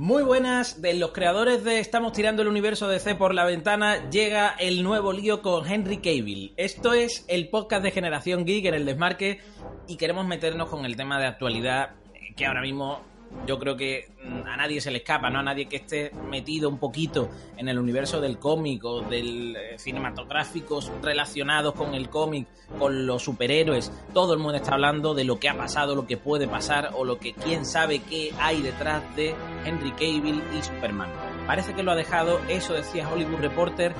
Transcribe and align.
Muy 0.00 0.22
buenas, 0.22 0.80
de 0.80 0.94
los 0.94 1.12
creadores 1.12 1.62
de 1.62 1.78
Estamos 1.78 2.14
tirando 2.14 2.40
el 2.40 2.48
universo 2.48 2.88
de 2.88 3.00
C 3.00 3.14
por 3.16 3.34
la 3.34 3.44
ventana, 3.44 4.08
llega 4.08 4.48
el 4.58 4.82
nuevo 4.82 5.12
lío 5.12 5.42
con 5.42 5.70
Henry 5.70 5.98
Cavill. 5.98 6.54
Esto 6.56 6.94
es 6.94 7.26
el 7.28 7.50
podcast 7.50 7.82
de 7.82 7.90
Generación 7.90 8.46
Geek 8.46 8.64
en 8.64 8.72
el 8.72 8.86
desmarque 8.86 9.40
y 9.88 9.98
queremos 9.98 10.26
meternos 10.26 10.70
con 10.70 10.86
el 10.86 10.96
tema 10.96 11.20
de 11.20 11.26
actualidad 11.26 11.96
que 12.34 12.46
ahora 12.46 12.62
mismo 12.62 13.02
yo 13.46 13.58
creo 13.58 13.76
que 13.76 14.08
mm, 14.24 14.46
a 14.46 14.56
nadie 14.56 14.80
se 14.80 14.90
le 14.90 14.98
escapa, 14.98 15.30
¿no? 15.30 15.40
A 15.40 15.42
nadie 15.42 15.66
que 15.66 15.76
esté 15.76 16.12
metido 16.28 16.68
un 16.68 16.78
poquito 16.78 17.30
en 17.56 17.68
el 17.68 17.78
universo 17.78 18.20
del 18.20 18.38
cómic 18.38 18.84
o 18.84 19.02
del 19.02 19.56
eh, 19.56 19.78
cinematográficos 19.78 20.90
relacionados 21.02 21.74
con 21.74 21.94
el 21.94 22.08
cómic, 22.08 22.46
con 22.78 23.06
los 23.06 23.22
superhéroes. 23.22 23.92
Todo 24.12 24.34
el 24.34 24.40
mundo 24.40 24.56
está 24.56 24.74
hablando 24.74 25.14
de 25.14 25.24
lo 25.24 25.38
que 25.38 25.48
ha 25.48 25.56
pasado, 25.56 25.94
lo 25.94 26.06
que 26.06 26.16
puede 26.16 26.48
pasar 26.48 26.90
o 26.94 27.04
lo 27.04 27.18
que 27.18 27.32
quién 27.32 27.64
sabe 27.64 28.00
qué 28.00 28.32
hay 28.38 28.62
detrás 28.62 29.02
de 29.16 29.34
Henry 29.64 29.92
Cavill 29.92 30.42
y 30.56 30.62
Superman. 30.62 31.10
Parece 31.46 31.74
que 31.74 31.82
lo 31.82 31.92
ha 31.92 31.96
dejado, 31.96 32.40
eso 32.48 32.74
decía 32.74 33.08
Hollywood 33.08 33.40
Reporter, 33.40 33.92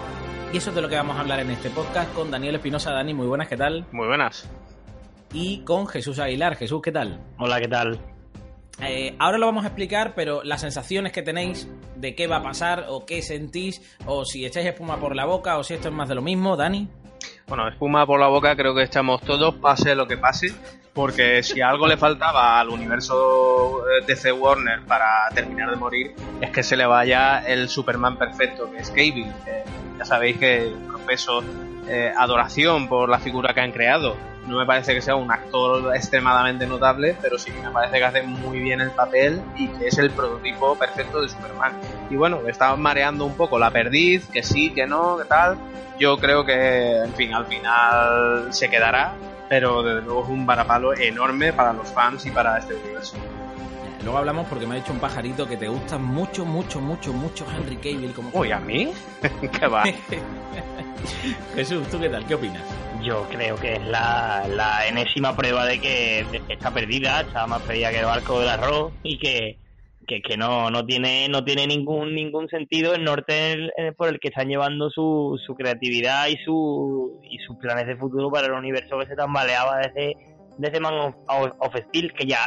y 0.52 0.56
eso 0.56 0.70
es 0.70 0.76
de 0.76 0.82
lo 0.82 0.88
que 0.88 0.96
vamos 0.96 1.16
a 1.16 1.20
hablar 1.20 1.40
en 1.40 1.50
este 1.50 1.70
podcast 1.70 2.12
con 2.14 2.30
Daniel 2.30 2.56
Espinosa. 2.56 2.92
Dani, 2.92 3.14
muy 3.14 3.26
buenas, 3.26 3.48
¿qué 3.48 3.56
tal? 3.56 3.86
Muy 3.92 4.08
buenas. 4.08 4.48
Y 5.32 5.62
con 5.62 5.86
Jesús 5.86 6.18
Aguilar. 6.18 6.56
Jesús, 6.56 6.82
¿qué 6.82 6.90
tal? 6.90 7.20
Hola, 7.38 7.60
¿qué 7.60 7.68
tal? 7.68 8.00
Eh, 8.82 9.14
ahora 9.18 9.38
lo 9.38 9.46
vamos 9.46 9.64
a 9.64 9.68
explicar, 9.68 10.14
pero 10.14 10.42
las 10.42 10.62
sensaciones 10.62 11.12
que 11.12 11.22
tenéis 11.22 11.68
de 11.96 12.14
qué 12.14 12.26
va 12.26 12.36
a 12.36 12.42
pasar 12.42 12.86
o 12.88 13.04
qué 13.04 13.22
sentís, 13.22 13.82
o 14.06 14.24
si 14.24 14.46
echáis 14.46 14.66
espuma 14.66 14.98
por 14.98 15.14
la 15.14 15.26
boca 15.26 15.58
o 15.58 15.64
si 15.64 15.74
esto 15.74 15.88
es 15.88 15.94
más 15.94 16.08
de 16.08 16.14
lo 16.14 16.22
mismo, 16.22 16.56
Dani. 16.56 16.88
Bueno, 17.46 17.68
espuma 17.68 18.06
por 18.06 18.18
la 18.18 18.28
boca 18.28 18.56
creo 18.56 18.74
que 18.74 18.84
echamos 18.84 19.20
todos, 19.22 19.56
pase 19.56 19.94
lo 19.94 20.06
que 20.06 20.16
pase, 20.16 20.54
porque 20.94 21.42
si 21.42 21.60
algo 21.60 21.86
le 21.86 21.96
faltaba 21.96 22.58
al 22.58 22.70
universo 22.70 23.82
DC 24.06 24.32
Warner 24.32 24.82
para 24.86 25.28
terminar 25.34 25.70
de 25.70 25.76
morir, 25.76 26.14
es 26.40 26.50
que 26.50 26.62
se 26.62 26.76
le 26.76 26.86
vaya 26.86 27.44
el 27.46 27.68
Superman 27.68 28.16
perfecto, 28.16 28.70
que 28.70 28.78
es 28.78 28.90
Cable. 28.90 29.26
ya 29.98 30.04
sabéis 30.04 30.38
que 30.38 30.72
profeso 30.86 31.42
eh, 31.88 32.12
adoración 32.16 32.88
por 32.88 33.08
la 33.08 33.18
figura 33.18 33.52
que 33.52 33.60
han 33.60 33.72
creado 33.72 34.29
no 34.50 34.58
me 34.58 34.66
parece 34.66 34.92
que 34.92 35.00
sea 35.00 35.14
un 35.14 35.30
actor 35.30 35.94
extremadamente 35.94 36.66
notable, 36.66 37.16
pero 37.22 37.38
sí 37.38 37.52
que 37.52 37.62
me 37.62 37.70
parece 37.70 37.98
que 37.98 38.04
hace 38.04 38.22
muy 38.22 38.58
bien 38.58 38.80
el 38.80 38.90
papel 38.90 39.40
y 39.56 39.68
que 39.68 39.86
es 39.86 39.96
el 39.98 40.10
prototipo 40.10 40.76
perfecto 40.76 41.22
de 41.22 41.28
Superman. 41.28 41.72
Y 42.10 42.16
bueno, 42.16 42.40
está 42.48 42.74
mareando 42.74 43.24
un 43.24 43.34
poco 43.34 43.60
la 43.60 43.70
perdiz, 43.70 44.26
que 44.26 44.42
sí, 44.42 44.70
que 44.74 44.88
no, 44.88 45.16
que 45.18 45.24
tal. 45.24 45.56
Yo 46.00 46.18
creo 46.18 46.44
que, 46.44 46.96
en 46.96 47.14
fin, 47.14 47.32
al 47.32 47.46
final 47.46 48.52
se 48.52 48.68
quedará, 48.68 49.14
pero 49.48 49.84
desde 49.84 50.02
luego 50.02 50.24
es 50.24 50.28
un 50.30 50.44
varapalo 50.44 50.94
enorme 50.94 51.52
para 51.52 51.72
los 51.72 51.88
fans 51.92 52.26
y 52.26 52.32
para 52.32 52.58
este 52.58 52.74
universo. 52.74 53.16
Luego 54.02 54.18
hablamos 54.18 54.48
porque 54.48 54.66
me 54.66 54.74
ha 54.74 54.78
dicho 54.78 54.92
un 54.92 54.98
pajarito 54.98 55.46
que 55.46 55.58
te 55.58 55.68
gusta 55.68 55.96
mucho, 55.96 56.44
mucho, 56.44 56.80
mucho, 56.80 57.12
mucho 57.12 57.46
Henry 57.54 57.76
Cavill 57.76 58.12
como... 58.14 58.30
Uy, 58.32 58.50
¿a 58.50 58.58
mí? 58.58 58.92
¿Qué 59.60 59.66
va? 59.68 59.84
Jesús, 61.54 61.86
¿tú 61.88 62.00
qué 62.00 62.08
tal? 62.08 62.24
¿Qué 62.26 62.34
opinas? 62.34 62.64
Yo 63.02 63.26
creo 63.28 63.58
que 63.58 63.74
es 63.74 63.84
la, 63.86 64.46
la 64.48 64.86
enésima 64.86 65.34
prueba 65.34 65.64
de 65.64 65.80
que 65.80 66.26
está 66.48 66.72
perdida, 66.72 67.20
está 67.20 67.46
más 67.46 67.62
perdida 67.62 67.90
que 67.90 67.98
el 67.98 68.04
barco 68.04 68.40
del 68.40 68.48
arroz 68.48 68.94
y 69.02 69.18
que, 69.18 69.58
que, 70.06 70.36
no, 70.36 70.70
no 70.70 70.84
tiene 70.84 71.28
no 71.28 71.44
tiene 71.44 71.66
ningún 71.66 72.14
ningún 72.14 72.48
sentido 72.48 72.94
el 72.94 73.04
norte 73.04 73.70
por 73.96 74.08
el 74.08 74.18
que 74.18 74.28
están 74.28 74.48
llevando 74.48 74.90
su, 74.90 75.38
su 75.46 75.54
creatividad 75.54 76.26
y 76.28 76.36
su 76.44 77.20
y 77.22 77.38
sus 77.38 77.56
planes 77.58 77.86
de 77.86 77.96
futuro 77.96 78.30
para 78.30 78.48
el 78.48 78.52
universo 78.52 78.98
que 78.98 79.06
se 79.06 79.14
tambaleaba 79.14 79.78
desde 79.78 80.16
desde 80.58 80.80
Man 80.80 81.14
of, 81.26 81.76
Steel 81.88 82.12
que 82.12 82.26
ya 82.26 82.38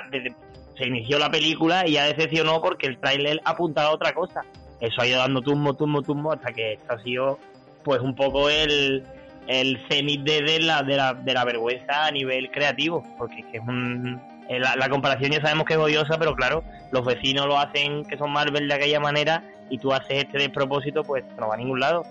se 0.78 0.88
inició 0.88 1.20
la 1.20 1.32
película 1.32 1.88
y 1.88 1.94
ya 1.94 2.06
decepcionó 2.06 2.62
porque 2.62 2.88
el 2.88 3.00
tráiler 3.00 3.40
apuntaba 3.46 3.90
a 3.90 3.94
otra 3.94 4.14
cosa. 4.14 4.42
Eso 4.82 5.02
ha 5.02 5.08
ido 5.08 5.20
dando 5.20 5.42
tumbo 5.42 5.74
tumbo 5.74 6.02
tumbo 6.02 6.34
hasta 6.34 6.52
que 6.52 6.74
esto 6.74 6.94
ha 6.94 7.02
sido 7.02 7.40
pues 7.84 8.02
un 8.02 8.16
poco 8.16 8.50
el 8.50 9.04
el 9.48 9.86
cenit 9.90 10.22
de, 10.22 10.60
la, 10.60 10.84
de, 10.84 10.96
la, 10.96 11.14
de 11.14 11.34
la 11.34 11.46
vergüenza 11.46 12.06
a 12.06 12.12
nivel 12.12 12.52
creativo, 12.52 13.04
porque 13.18 13.44
es 13.52 13.62
un, 13.62 14.22
eh, 14.50 14.60
la, 14.60 14.90
comparación 14.90 15.32
ya 15.32 15.42
sabemos 15.42 15.66
que 15.66 15.74
es 15.74 15.80
odiosa, 15.80 16.18
pero 16.18 16.36
claro, 16.36 16.64
los 16.92 17.06
vecinos 17.06 17.48
lo 17.48 17.58
hacen 17.58 18.06
que 18.06 18.18
son 18.18 18.32
Marvel 18.32 18.68
de 18.68 18.74
aquella 18.74 19.00
manera 19.00 19.44
y 19.70 19.78
tú 19.78 19.94
haces 19.94 20.24
este 20.24 20.38
despropósito, 20.38 21.04
pues 21.04 21.24
no 21.40 21.48
va 21.48 21.56
a 21.56 21.58
ningún 21.58 21.80
lado. 21.80 22.06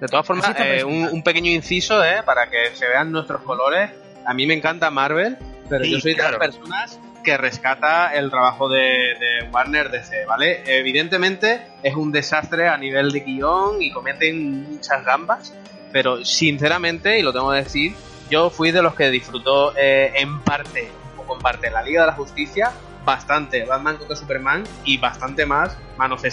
De 0.00 0.08
todas 0.08 0.26
formas, 0.26 0.54
eh, 0.58 0.84
un, 0.84 1.22
pequeño 1.22 1.50
inciso 1.50 2.04
eh, 2.04 2.22
para 2.24 2.50
que 2.50 2.74
se 2.74 2.88
vean 2.88 3.12
nuestros 3.12 3.42
colores. 3.42 3.90
A 4.26 4.34
mí 4.34 4.46
me 4.46 4.54
encanta 4.54 4.90
Marvel, 4.90 5.38
pero 5.68 5.84
yo 5.84 6.00
soy 6.00 6.14
de 6.14 6.22
las 6.22 6.36
personas 6.36 6.98
que 7.22 7.36
rescata 7.38 8.12
el 8.12 8.30
trabajo 8.30 8.68
de, 8.68 8.80
de, 8.80 9.48
Warner 9.50 9.90
DC, 9.90 10.26
¿vale? 10.26 10.62
Evidentemente 10.66 11.62
es 11.82 11.94
un 11.94 12.12
desastre 12.12 12.68
a 12.68 12.76
nivel 12.76 13.12
de 13.12 13.20
guion 13.20 13.80
y 13.80 13.90
cometen 13.92 14.64
muchas 14.64 15.04
gambas, 15.04 15.54
pero 15.94 16.24
sinceramente, 16.24 17.20
y 17.20 17.22
lo 17.22 17.32
tengo 17.32 17.52
que 17.52 17.58
decir, 17.58 17.94
yo 18.28 18.50
fui 18.50 18.72
de 18.72 18.82
los 18.82 18.96
que 18.96 19.12
disfrutó 19.12 19.72
eh, 19.76 20.12
en 20.16 20.40
parte, 20.40 20.90
o 21.16 21.22
con 21.22 21.38
parte, 21.38 21.70
la 21.70 21.82
Liga 21.82 22.00
de 22.00 22.08
la 22.08 22.14
Justicia, 22.14 22.72
bastante 23.04 23.64
Batman 23.64 23.98
contra 23.98 24.16
Superman 24.16 24.64
y 24.84 24.98
bastante 24.98 25.46
más 25.46 25.78
Man 25.96 26.10
of 26.10 26.24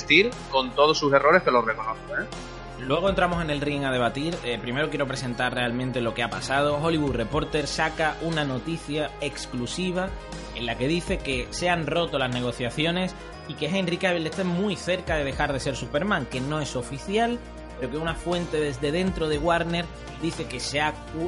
con 0.50 0.72
todos 0.72 0.98
sus 0.98 1.14
errores 1.14 1.44
que 1.44 1.52
los 1.52 1.64
reconozco, 1.64 2.18
¿eh? 2.20 2.26
Luego 2.80 3.08
entramos 3.08 3.44
en 3.44 3.52
el 3.52 3.62
ring 3.62 3.84
a 3.84 3.92
debatir. 3.92 4.36
Eh, 4.44 4.58
primero 4.60 4.90
quiero 4.90 5.06
presentar 5.06 5.54
realmente 5.54 6.02
lo 6.02 6.16
que 6.16 6.24
ha 6.24 6.32
pasado. 6.32 6.80
Hollywood 6.82 7.16
Reporter 7.16 7.68
saca 7.68 8.16
una 8.24 8.44
noticia 8.44 9.12
exclusiva 9.22 10.10
en 10.56 10.66
la 10.66 10.76
que 10.76 10.88
dice 10.88 11.20
que 11.20 11.46
se 11.52 11.70
han 11.70 11.86
roto 11.86 12.18
las 12.18 12.34
negociaciones 12.34 13.14
y 13.48 13.54
que 13.54 13.68
Henry 13.68 13.98
Cavill 13.98 14.26
está 14.26 14.44
muy 14.44 14.76
cerca 14.76 15.18
de 15.18 15.24
dejar 15.24 15.54
de 15.54 15.60
ser 15.60 15.76
Superman, 15.76 16.26
que 16.26 16.42
no 16.42 16.60
es 16.60 16.76
oficial, 16.76 17.38
pero 17.80 17.92
que 17.92 17.98
una 17.98 18.16
fuente 18.16 18.60
desde 18.60 18.92
dentro 18.92 19.28
de 19.28 19.38
Warner 19.38 19.86
dice 20.22 20.46
que 20.46 20.60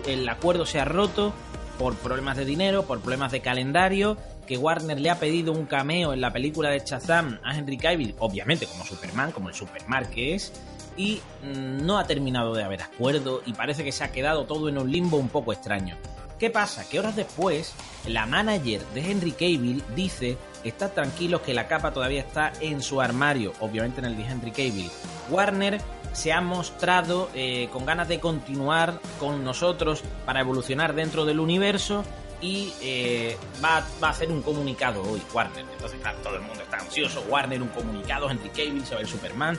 el 0.07 0.29
acuerdo 0.29 0.65
se 0.65 0.79
ha 0.79 0.85
roto 0.85 1.33
por 1.77 1.95
problemas 1.95 2.37
de 2.37 2.45
dinero, 2.45 2.83
por 2.83 2.99
problemas 2.99 3.31
de 3.31 3.41
calendario, 3.41 4.17
que 4.47 4.57
Warner 4.57 4.99
le 4.99 5.09
ha 5.09 5.19
pedido 5.19 5.51
un 5.51 5.65
cameo 5.65 6.13
en 6.13 6.21
la 6.21 6.31
película 6.31 6.69
de 6.69 6.79
Shazam 6.79 7.39
a 7.43 7.57
Henry 7.57 7.77
Cavill, 7.77 8.15
obviamente 8.19 8.67
como 8.67 8.85
Superman, 8.85 9.31
como 9.31 9.49
el 9.49 9.55
Superman 9.55 10.05
que 10.11 10.35
es, 10.35 10.53
y 10.97 11.21
mm, 11.43 11.85
no 11.85 11.97
ha 11.97 12.05
terminado 12.05 12.53
de 12.53 12.63
haber 12.63 12.83
acuerdo 12.83 13.41
y 13.45 13.53
parece 13.53 13.83
que 13.83 13.91
se 13.91 14.03
ha 14.03 14.11
quedado 14.11 14.45
todo 14.45 14.69
en 14.69 14.77
un 14.77 14.91
limbo 14.91 15.17
un 15.17 15.29
poco 15.29 15.53
extraño. 15.53 15.97
¿Qué 16.39 16.49
pasa? 16.49 16.87
Que 16.89 16.99
horas 16.99 17.15
después, 17.15 17.73
la 18.05 18.25
manager 18.25 18.81
de 18.93 19.11
Henry 19.11 19.31
Cavill 19.31 19.83
dice 19.95 20.37
está 20.63 20.93
tranquilos 20.93 21.41
que 21.41 21.53
la 21.53 21.67
capa 21.67 21.91
todavía 21.91 22.21
está 22.21 22.51
en 22.59 22.81
su 22.81 23.01
armario, 23.01 23.53
obviamente 23.59 23.99
en 23.99 24.05
el 24.05 24.17
de 24.17 24.23
Henry 24.23 24.51
Cavill. 24.51 24.89
Warner 25.29 25.79
se 26.13 26.31
ha 26.31 26.41
mostrado 26.41 27.29
eh, 27.33 27.69
con 27.71 27.85
ganas 27.85 28.07
de 28.07 28.19
continuar 28.19 28.99
con 29.19 29.43
nosotros 29.43 30.03
para 30.25 30.39
evolucionar 30.39 30.95
dentro 30.95 31.25
del 31.25 31.39
universo 31.39 32.05
y 32.39 32.73
eh, 32.81 33.37
va, 33.63 33.85
a 34.01 34.09
hacer 34.09 34.31
un 34.31 34.41
comunicado 34.41 35.01
hoy, 35.01 35.21
Warner. 35.33 35.65
Entonces, 35.73 35.99
todo 36.21 36.35
el 36.35 36.41
mundo 36.41 36.61
está 36.61 36.77
ansioso. 36.77 37.23
Warner, 37.29 37.61
un 37.61 37.69
comunicado, 37.69 38.29
Henry 38.29 38.49
Cavill 38.49 38.85
sobre 38.85 39.03
el 39.03 39.07
Superman. 39.07 39.57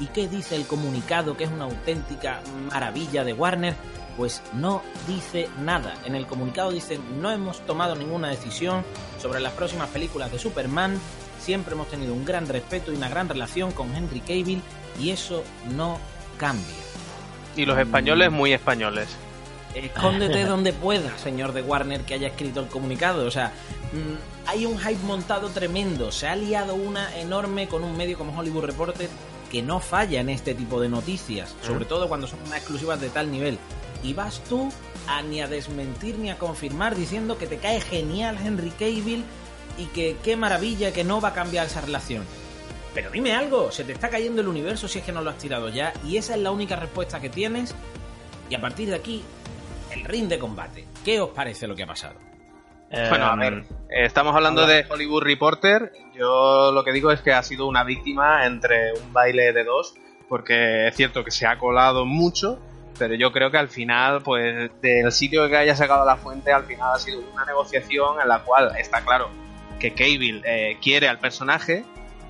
¿Y 0.00 0.06
qué 0.08 0.26
dice 0.26 0.56
el 0.56 0.66
comunicado 0.66 1.36
que 1.36 1.44
es 1.44 1.50
una 1.50 1.64
auténtica 1.64 2.40
maravilla 2.70 3.22
de 3.22 3.32
Warner? 3.32 3.76
Pues 4.16 4.42
no 4.52 4.82
dice 5.06 5.48
nada. 5.60 5.94
En 6.04 6.16
el 6.16 6.26
comunicado 6.26 6.72
dice 6.72 6.98
no 7.20 7.30
hemos 7.30 7.64
tomado 7.66 7.94
ninguna 7.94 8.28
decisión 8.28 8.84
sobre 9.20 9.40
las 9.40 9.52
próximas 9.52 9.88
películas 9.90 10.32
de 10.32 10.38
Superman. 10.38 11.00
Siempre 11.44 11.74
hemos 11.74 11.88
tenido 11.88 12.14
un 12.14 12.24
gran 12.24 12.48
respeto 12.48 12.90
y 12.90 12.96
una 12.96 13.10
gran 13.10 13.28
relación 13.28 13.70
con 13.72 13.94
Henry 13.94 14.20
Cavill 14.20 14.62
y 14.98 15.10
eso 15.10 15.44
no 15.76 15.98
cambia. 16.38 16.74
Y 17.54 17.66
los 17.66 17.78
españoles 17.78 18.32
muy 18.32 18.54
españoles. 18.54 19.08
Escóndete 19.74 20.44
donde 20.46 20.72
pueda, 20.72 21.18
señor 21.18 21.52
de 21.52 21.60
Warner, 21.60 22.00
que 22.00 22.14
haya 22.14 22.28
escrito 22.28 22.60
el 22.60 22.68
comunicado. 22.68 23.26
O 23.26 23.30
sea, 23.30 23.52
mm, 23.92 24.48
hay 24.48 24.64
un 24.64 24.78
hype 24.78 25.04
montado 25.04 25.50
tremendo. 25.50 26.10
Se 26.12 26.28
ha 26.28 26.34
liado 26.34 26.76
una 26.76 27.14
enorme 27.18 27.68
con 27.68 27.84
un 27.84 27.94
medio 27.94 28.16
como 28.16 28.34
Hollywood 28.38 28.64
Reporter 28.64 29.10
que 29.52 29.60
no 29.60 29.80
falla 29.80 30.22
en 30.22 30.30
este 30.30 30.54
tipo 30.54 30.80
de 30.80 30.88
noticias, 30.88 31.54
sobre 31.60 31.84
todo 31.84 32.08
cuando 32.08 32.26
son 32.26 32.38
unas 32.46 32.56
exclusivas 32.56 33.02
de 33.02 33.10
tal 33.10 33.30
nivel. 33.30 33.58
Y 34.02 34.14
vas 34.14 34.40
tú 34.48 34.70
a 35.06 35.20
ni 35.20 35.42
a 35.42 35.46
desmentir 35.46 36.18
ni 36.18 36.30
a 36.30 36.38
confirmar 36.38 36.96
diciendo 36.96 37.36
que 37.36 37.46
te 37.46 37.58
cae 37.58 37.82
genial 37.82 38.38
Henry 38.42 38.70
Cavill 38.70 39.24
y 39.78 39.86
que 39.86 40.16
qué 40.22 40.36
maravilla 40.36 40.92
que 40.92 41.04
no 41.04 41.20
va 41.20 41.30
a 41.30 41.34
cambiar 41.34 41.66
esa 41.66 41.80
relación. 41.80 42.24
Pero 42.94 43.10
dime 43.10 43.34
algo, 43.34 43.72
se 43.72 43.84
te 43.84 43.92
está 43.92 44.08
cayendo 44.08 44.40
el 44.40 44.48
universo 44.48 44.86
si 44.86 45.00
es 45.00 45.04
que 45.04 45.12
no 45.12 45.20
lo 45.20 45.30
has 45.30 45.38
tirado 45.38 45.68
ya, 45.68 45.92
y 46.04 46.16
esa 46.16 46.34
es 46.34 46.40
la 46.40 46.52
única 46.52 46.76
respuesta 46.76 47.20
que 47.20 47.28
tienes. 47.28 47.74
Y 48.48 48.54
a 48.54 48.60
partir 48.60 48.88
de 48.88 48.94
aquí, 48.94 49.24
el 49.90 50.04
ring 50.04 50.28
de 50.28 50.38
combate. 50.38 50.86
¿Qué 51.04 51.20
os 51.20 51.30
parece 51.30 51.66
lo 51.66 51.74
que 51.74 51.82
ha 51.82 51.86
pasado? 51.86 52.14
Bueno, 52.90 53.24
a 53.24 53.34
ver, 53.34 53.52
em, 53.52 53.64
estamos 53.88 54.36
hablando 54.36 54.66
de 54.66 54.86
Hollywood 54.88 55.24
Reporter. 55.24 55.92
Yo 56.14 56.70
lo 56.72 56.84
que 56.84 56.92
digo 56.92 57.10
es 57.10 57.20
que 57.20 57.32
ha 57.32 57.42
sido 57.42 57.66
una 57.66 57.82
víctima 57.82 58.46
entre 58.46 58.92
un 58.92 59.12
baile 59.12 59.52
de 59.52 59.64
dos, 59.64 59.94
porque 60.28 60.86
es 60.86 60.94
cierto 60.94 61.24
que 61.24 61.32
se 61.32 61.46
ha 61.46 61.58
colado 61.58 62.04
mucho, 62.04 62.60
pero 62.96 63.14
yo 63.14 63.32
creo 63.32 63.50
que 63.50 63.58
al 63.58 63.68
final, 63.68 64.22
pues 64.22 64.70
del 64.80 65.10
sitio 65.10 65.48
que 65.48 65.56
haya 65.56 65.74
sacado 65.74 66.06
la 66.06 66.16
fuente, 66.16 66.52
al 66.52 66.64
final 66.64 66.92
ha 66.94 66.98
sido 67.00 67.20
una 67.32 67.44
negociación 67.44 68.20
en 68.20 68.28
la 68.28 68.44
cual 68.44 68.76
está 68.78 69.00
claro 69.00 69.28
que 69.84 69.92
Cable 69.92 70.40
eh, 70.44 70.78
quiere 70.80 71.08
al 71.08 71.18
personaje, 71.18 71.84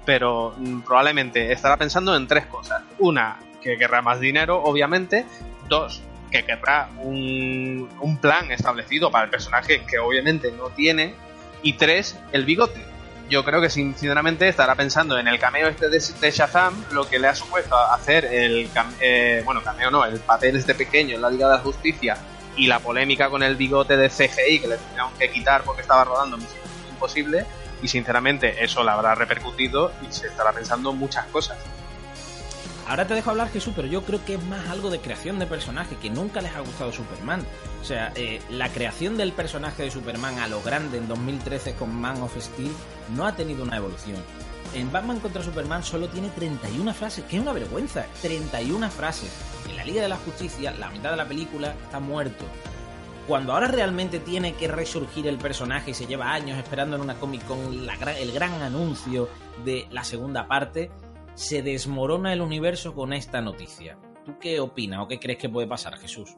pero 0.05 0.55
mm, 0.57 0.81
probablemente 0.81 1.53
estará 1.53 1.77
pensando 1.77 2.17
en 2.17 2.27
tres 2.27 2.47
cosas. 2.47 2.83
Una, 2.99 3.39
que 3.63 3.79
querrá 3.79 4.03
más 4.03 4.19
dinero, 4.19 4.61
obviamente. 4.61 5.25
Dos, 5.69 6.03
que 6.33 6.45
querrá 6.45 6.89
un, 6.99 8.19
plan 8.21 8.51
establecido 8.51 9.11
para 9.13 9.27
el 9.27 9.31
personaje 9.31 9.85
que 9.85 10.01
obviamente 10.01 10.51
no 10.51 10.71
tiene. 10.71 11.15
Y 11.63 11.75
tres, 11.75 12.19
el 12.33 12.45
bigote. 12.45 12.85
Yo 13.31 13.45
creo 13.45 13.61
que 13.61 13.71
sinceramente 13.71 14.49
estará 14.49 14.75
pensando 14.75 15.17
en 15.17 15.29
el 15.29 15.39
cameo 15.39 15.69
este 15.69 15.89
de, 15.89 15.99
de 16.21 16.31
Shazam, 16.33 16.75
lo 16.91 17.09
que 17.09 17.21
le 17.21 17.29
ha 17.29 17.37
supuesto 17.37 17.77
hacer 17.77 18.25
el 18.27 18.69
eh, 19.01 19.43
bueno 19.45 19.63
cameo 19.63 19.91
no, 19.91 20.05
el 20.05 20.19
papel 20.19 20.57
este 20.57 20.75
pequeño 20.75 21.15
en 21.15 21.23
la 21.23 21.31
Liga 21.31 21.49
de 21.49 21.55
la 21.55 21.61
Justicia 21.61 22.19
y 22.55 22.67
la 22.67 22.81
polémica 22.81 23.31
con 23.31 23.43
el 23.43 23.57
bigote 23.57 23.97
de 23.97 24.11
CGI 24.11 24.59
que 24.61 24.69
le 24.69 24.77
tuvieron 24.77 25.11
que 25.19 25.31
quitar 25.31 25.63
porque 25.63 25.81
estaba 25.81 26.05
rodando 26.05 26.37
Y 27.83 27.89
sinceramente 27.89 28.65
eso 28.65 28.83
le 28.83 28.91
habrá 28.91 29.15
repercutido 29.15 29.93
y 30.03 30.13
se 30.13 30.29
estará 30.29 30.53
pensando 30.53 30.93
muchas 30.93 31.27
cosas. 31.27 31.59
Ahora 32.87 33.07
te 33.07 33.15
dejo 33.15 33.31
hablar, 33.31 33.49
Jesús, 33.51 33.73
pero 33.75 33.89
yo 33.89 34.03
creo 34.03 34.23
que 34.25 34.35
es 34.35 34.43
más 34.45 34.69
algo 34.69 34.91
de 34.91 35.01
creación 35.01 35.39
de 35.39 35.47
personaje, 35.47 35.97
que 35.97 36.11
nunca 36.11 36.43
les 36.43 36.55
ha 36.55 36.61
gustado 36.61 36.93
Superman. 36.93 37.43
O 37.81 37.85
sea, 37.85 38.13
eh, 38.15 38.43
la 38.51 38.69
creación 38.69 39.17
del 39.17 39.33
personaje 39.33 39.85
de 39.85 39.91
Superman 39.91 40.39
a 40.39 40.49
lo 40.49 40.61
grande 40.63 40.99
en 40.99 41.09
2013 41.09 41.75
con 41.75 41.95
Man 41.95 42.21
of 42.21 42.37
Steel 42.39 42.73
no 43.17 43.27
ha 43.27 43.35
tenido 43.35 43.63
una 43.63 43.79
evolución. 43.79 44.23
En 44.75 44.93
Batman 44.93 45.21
contra 45.21 45.43
Superman 45.43 45.83
solo 45.83 46.09
tiene 46.09 46.29
31 46.31 46.93
frases, 46.93 47.25
que 47.25 47.37
es 47.37 47.43
una 47.43 47.53
vergüenza. 47.53 48.07
31 48.21 48.91
frases. 48.91 49.31
En 49.69 49.77
la 49.77 49.85
Liga 49.85 50.03
de 50.03 50.09
la 50.09 50.17
Justicia, 50.17 50.73
la 50.73 50.91
mitad 50.91 51.11
de 51.11 51.17
la 51.17 51.29
película 51.29 51.75
está 51.85 52.01
muerto. 52.01 52.45
Cuando 53.27 53.55
ahora 53.55 53.69
realmente 53.69 54.21
tiene 54.21 54.55
que 54.55 54.69
resurgir 54.69 55.27
el 55.27 55.39
personaje 55.39 55.93
y 55.93 55.95
se 55.95 56.07
lleva 56.07 56.33
años 56.33 56.59
esperando 56.59 56.97
en 56.97 57.03
una 57.03 57.15
Comic 57.15 57.47
Con 57.47 57.59
el 57.59 58.33
gran 58.33 58.61
anuncio 58.61 59.31
de 59.65 59.87
la 59.91 60.05
segunda 60.05 60.47
parte, 60.47 60.91
se 61.35 61.63
desmorona 61.63 62.35
el 62.35 62.43
universo 62.43 62.95
con 62.95 63.15
esta 63.15 63.41
noticia. 63.41 63.97
¿Tú 64.27 64.39
qué 64.39 64.61
opinas 64.61 65.01
o 65.01 65.09
qué 65.09 65.19
crees 65.19 65.39
que 65.39 65.49
puede 65.49 65.67
pasar, 65.67 65.97
Jesús? 65.97 66.37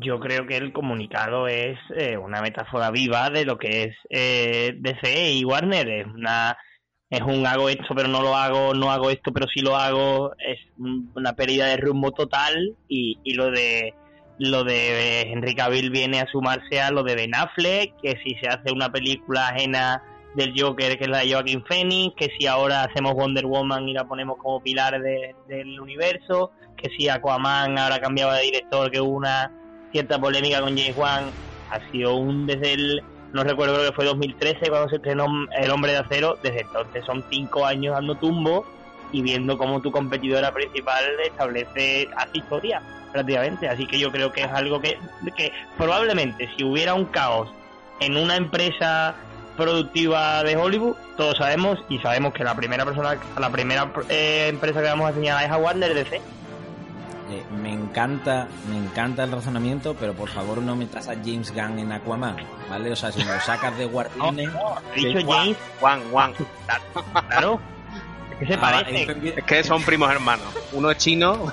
Yo 0.00 0.20
creo 0.20 0.46
que 0.46 0.56
el 0.56 0.72
comunicado 0.72 1.48
es 1.48 1.76
eh, 1.96 2.16
una 2.16 2.40
metáfora 2.40 2.92
viva 2.92 3.30
de 3.30 3.44
lo 3.44 3.58
que 3.58 3.84
es 3.84 3.96
eh, 4.08 4.74
DC 4.78 5.32
y 5.32 5.44
Warner. 5.44 5.88
Es 5.88 6.06
una 6.06 6.56
es 7.10 7.22
un 7.22 7.46
hago 7.46 7.70
esto 7.70 7.94
pero 7.96 8.06
no 8.06 8.20
lo 8.20 8.36
hago, 8.36 8.74
no 8.74 8.92
hago 8.92 9.10
esto 9.10 9.32
pero 9.32 9.48
sí 9.52 9.60
lo 9.60 9.76
hago. 9.76 10.32
Es 10.38 10.58
una 10.76 11.32
pérdida 11.34 11.66
de 11.66 11.78
rumbo 11.78 12.12
total 12.12 12.76
y, 12.86 13.18
y 13.24 13.34
lo 13.34 13.50
de 13.50 13.94
lo 14.38 14.64
de 14.64 15.22
Henry 15.22 15.54
Cavill 15.54 15.90
viene 15.90 16.20
a 16.20 16.26
sumarse 16.26 16.80
a 16.80 16.90
lo 16.90 17.02
de 17.02 17.16
Ben 17.16 17.34
Affleck, 17.34 17.94
que 18.00 18.18
si 18.22 18.34
se 18.36 18.48
hace 18.48 18.72
una 18.72 18.90
película 18.90 19.48
ajena 19.48 20.02
del 20.34 20.52
Joker, 20.56 20.96
que 20.96 21.04
es 21.04 21.10
la 21.10 21.18
de 21.18 21.32
Joaquin 21.32 21.64
Phoenix, 21.64 22.14
que 22.16 22.30
si 22.38 22.46
ahora 22.46 22.84
hacemos 22.84 23.14
Wonder 23.14 23.46
Woman 23.46 23.88
y 23.88 23.94
la 23.94 24.06
ponemos 24.06 24.38
como 24.38 24.60
pilar 24.60 25.00
del 25.00 25.80
universo, 25.80 26.52
que 26.76 26.90
si 26.96 27.08
Aquaman 27.08 27.76
ahora 27.78 27.98
cambiaba 27.98 28.36
de 28.36 28.44
director, 28.44 28.90
que 28.90 29.00
hubo 29.00 29.16
una 29.16 29.50
cierta 29.90 30.20
polémica 30.20 30.60
con 30.60 30.76
James 30.76 30.96
Wan, 30.96 31.30
ha 31.70 31.90
sido 31.90 32.14
un 32.14 32.46
desde 32.46 32.74
el, 32.74 33.02
no 33.32 33.42
recuerdo, 33.42 33.84
que 33.84 33.92
fue 33.92 34.04
2013 34.04 34.68
cuando 34.68 34.88
se 34.88 34.96
estrenó 34.96 35.26
El 35.58 35.70
Hombre 35.70 35.92
de 35.92 35.98
Acero, 35.98 36.38
desde 36.42 36.60
entonces 36.60 37.04
son 37.04 37.24
cinco 37.28 37.66
años 37.66 37.94
dando 37.94 38.14
tumbo 38.14 38.64
y 39.10 39.22
viendo 39.22 39.58
cómo 39.58 39.80
tu 39.80 39.90
competidora 39.90 40.52
principal 40.52 41.02
establece, 41.24 42.08
hace 42.16 42.38
historia 42.38 42.80
prácticamente, 43.12 43.68
así 43.68 43.86
que 43.86 43.98
yo 43.98 44.10
creo 44.10 44.32
que 44.32 44.42
es 44.42 44.52
algo 44.52 44.80
que, 44.80 44.98
que 45.36 45.52
probablemente 45.76 46.48
si 46.56 46.64
hubiera 46.64 46.94
un 46.94 47.06
caos 47.06 47.50
en 48.00 48.16
una 48.16 48.36
empresa 48.36 49.14
productiva 49.56 50.42
de 50.44 50.56
Hollywood, 50.56 50.96
todos 51.16 51.36
sabemos 51.36 51.80
y 51.88 51.98
sabemos 51.98 52.32
que 52.32 52.44
la 52.44 52.54
primera 52.54 52.84
persona, 52.84 53.18
la 53.38 53.50
primera 53.50 53.90
eh, 54.08 54.46
empresa 54.48 54.80
que 54.80 54.86
vamos 54.86 55.10
a 55.10 55.14
señalar 55.14 55.44
es 55.44 55.50
a 55.50 55.56
Warner 55.56 55.94
DC. 55.94 56.16
Eh, 56.16 57.42
me 57.60 57.72
encanta, 57.72 58.46
me 58.70 58.78
encanta 58.78 59.24
el 59.24 59.32
razonamiento, 59.32 59.94
pero 59.98 60.14
por 60.14 60.30
favor 60.30 60.62
no 60.62 60.76
metas 60.76 61.08
a 61.08 61.14
James 61.14 61.52
Gunn 61.52 61.80
en 61.80 61.92
Aquaman, 61.92 62.36
¿vale? 62.70 62.92
O 62.92 62.96
sea, 62.96 63.10
si 63.10 63.22
lo 63.22 63.38
sacas 63.40 63.76
de 63.76 63.86
Warner... 63.86 64.48
dicho 64.94 65.18
James... 65.26 65.56
Juan, 65.80 66.00
Juan. 66.10 66.32
Claro. 67.28 67.60
Es 68.30 68.38
que 68.38 68.46
se 68.46 68.54
ah, 68.54 68.60
parece. 68.60 69.32
Es 69.36 69.44
que 69.44 69.64
son 69.64 69.82
primos 69.82 70.10
hermanos. 70.10 70.46
Uno 70.72 70.90
es 70.90 70.98
chino. 70.98 71.52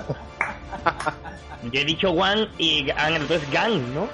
Yo 1.72 1.82
he 1.82 1.86
dicho 1.86 2.12
Juan 2.14 2.50
y 2.58 2.90
entonces 2.90 3.48
Gunn, 3.52 3.94
¿no? 3.94 4.10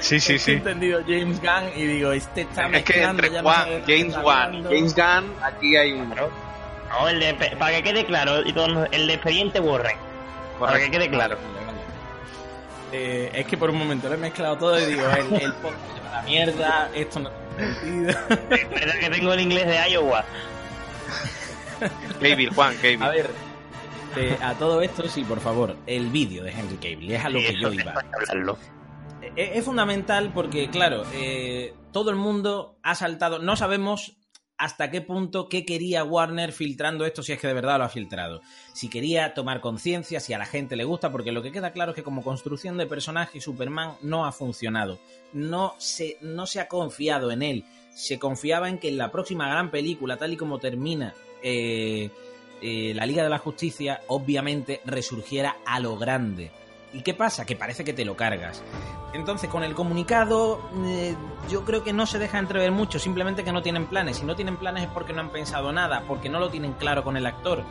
Sí, 0.00 0.18
sí, 0.18 0.38
sí. 0.38 0.52
He 0.52 0.54
entendido 0.54 1.00
James 1.06 1.40
Gunn 1.40 1.70
y 1.76 1.86
digo, 1.86 2.12
este 2.12 2.42
está 2.42 2.68
Es 2.68 2.84
que 2.84 3.02
entre 3.02 3.28
Juan, 3.40 3.82
James 3.86 4.16
Wan 4.22 4.64
James 4.64 4.94
Gunn, 4.94 5.34
aquí 5.42 5.76
hay 5.76 5.92
un... 5.92 6.08
No, 6.08 7.08
el 7.08 7.20
de, 7.20 7.34
para 7.34 7.76
que 7.76 7.82
quede 7.84 8.04
claro, 8.04 8.40
y 8.44 8.52
todo, 8.52 8.86
el 8.90 9.06
de 9.06 9.14
expediente 9.14 9.60
Warren. 9.60 9.96
Para 10.58 10.78
que 10.78 10.90
quede 10.90 11.08
claro. 11.08 11.38
Eh, 12.92 13.30
es 13.32 13.46
que 13.46 13.56
por 13.56 13.70
un 13.70 13.78
momento 13.78 14.08
lo 14.08 14.14
he 14.14 14.18
mezclado 14.18 14.56
todo 14.58 14.80
y 14.80 14.86
digo, 14.86 15.08
el, 15.10 15.40
el 15.40 15.52
podcast 15.52 16.00
la 16.12 16.22
mierda, 16.22 16.90
esto 16.94 17.20
no 17.20 17.30
tiene 17.30 17.74
sentido. 17.74 18.10
Es 18.50 18.70
verdad 18.70 18.94
que 18.98 19.10
tengo 19.10 19.32
el 19.32 19.40
inglés 19.40 19.66
de 19.66 19.90
Iowa. 19.90 20.24
Cable, 22.20 22.50
Juan, 22.54 22.74
Cable. 22.76 23.04
A 23.04 23.08
ver, 23.08 23.30
eh, 24.16 24.36
a 24.42 24.54
todo 24.54 24.82
esto, 24.82 25.08
sí, 25.08 25.24
por 25.24 25.40
favor, 25.40 25.76
el 25.86 26.08
vídeo 26.08 26.44
de 26.44 26.50
Henry 26.50 26.76
Cable, 26.76 27.16
es 27.16 27.24
a 27.24 27.28
lo 27.28 27.38
que 27.38 27.60
yo 27.60 27.72
iba. 27.72 27.94
E-, 29.36 29.58
es 29.58 29.64
fundamental 29.64 30.32
porque, 30.32 30.68
claro, 30.70 31.04
eh, 31.12 31.74
todo 31.92 32.10
el 32.10 32.16
mundo 32.16 32.78
ha 32.82 32.94
saltado. 32.94 33.38
No 33.38 33.56
sabemos 33.56 34.16
hasta 34.60 34.90
qué 34.90 35.00
punto 35.00 35.48
qué 35.48 35.64
quería 35.64 36.04
Warner 36.04 36.52
filtrando 36.52 37.06
esto, 37.06 37.22
si 37.22 37.32
es 37.32 37.40
que 37.40 37.46
de 37.46 37.54
verdad 37.54 37.78
lo 37.78 37.84
ha 37.84 37.88
filtrado. 37.88 38.42
Si 38.74 38.90
quería 38.90 39.32
tomar 39.32 39.60
conciencia, 39.60 40.20
si 40.20 40.34
a 40.34 40.38
la 40.38 40.44
gente 40.44 40.76
le 40.76 40.84
gusta, 40.84 41.10
porque 41.10 41.32
lo 41.32 41.42
que 41.42 41.50
queda 41.50 41.72
claro 41.72 41.92
es 41.92 41.96
que 41.96 42.02
como 42.02 42.22
construcción 42.22 42.76
de 42.76 42.86
personaje 42.86 43.40
Superman 43.40 43.94
no 44.02 44.26
ha 44.26 44.32
funcionado. 44.32 44.98
No 45.32 45.74
se, 45.78 46.18
no 46.20 46.46
se 46.46 46.60
ha 46.60 46.68
confiado 46.68 47.30
en 47.30 47.42
él. 47.42 47.64
Se 47.94 48.18
confiaba 48.18 48.68
en 48.68 48.78
que 48.78 48.88
en 48.88 48.98
la 48.98 49.10
próxima 49.10 49.48
gran 49.48 49.70
película, 49.70 50.18
tal 50.18 50.34
y 50.34 50.36
como 50.36 50.58
termina 50.58 51.14
eh, 51.42 52.10
eh, 52.62 52.92
la 52.94 53.06
Liga 53.06 53.22
de 53.22 53.28
la 53.28 53.38
Justicia, 53.38 54.02
obviamente 54.08 54.80
resurgiera 54.84 55.56
a 55.64 55.80
lo 55.80 55.96
grande. 55.96 56.50
¿Y 56.92 57.02
qué 57.02 57.14
pasa? 57.14 57.46
Que 57.46 57.54
parece 57.54 57.84
que 57.84 57.92
te 57.92 58.04
lo 58.04 58.16
cargas. 58.16 58.62
Entonces, 59.12 59.48
con 59.48 59.62
el 59.62 59.74
comunicado, 59.74 60.60
eh, 60.86 61.14
yo 61.48 61.64
creo 61.64 61.84
que 61.84 61.92
no 61.92 62.06
se 62.06 62.18
deja 62.18 62.38
entrever 62.38 62.72
mucho, 62.72 62.98
simplemente 62.98 63.44
que 63.44 63.52
no 63.52 63.62
tienen 63.62 63.86
planes. 63.86 64.18
Si 64.18 64.24
no 64.24 64.34
tienen 64.34 64.56
planes 64.56 64.84
es 64.84 64.90
porque 64.90 65.12
no 65.12 65.20
han 65.20 65.30
pensado 65.30 65.72
nada, 65.72 66.04
porque 66.08 66.28
no 66.28 66.40
lo 66.40 66.50
tienen 66.50 66.72
claro 66.72 67.04
con 67.04 67.16
el 67.16 67.26
actor. 67.26 67.62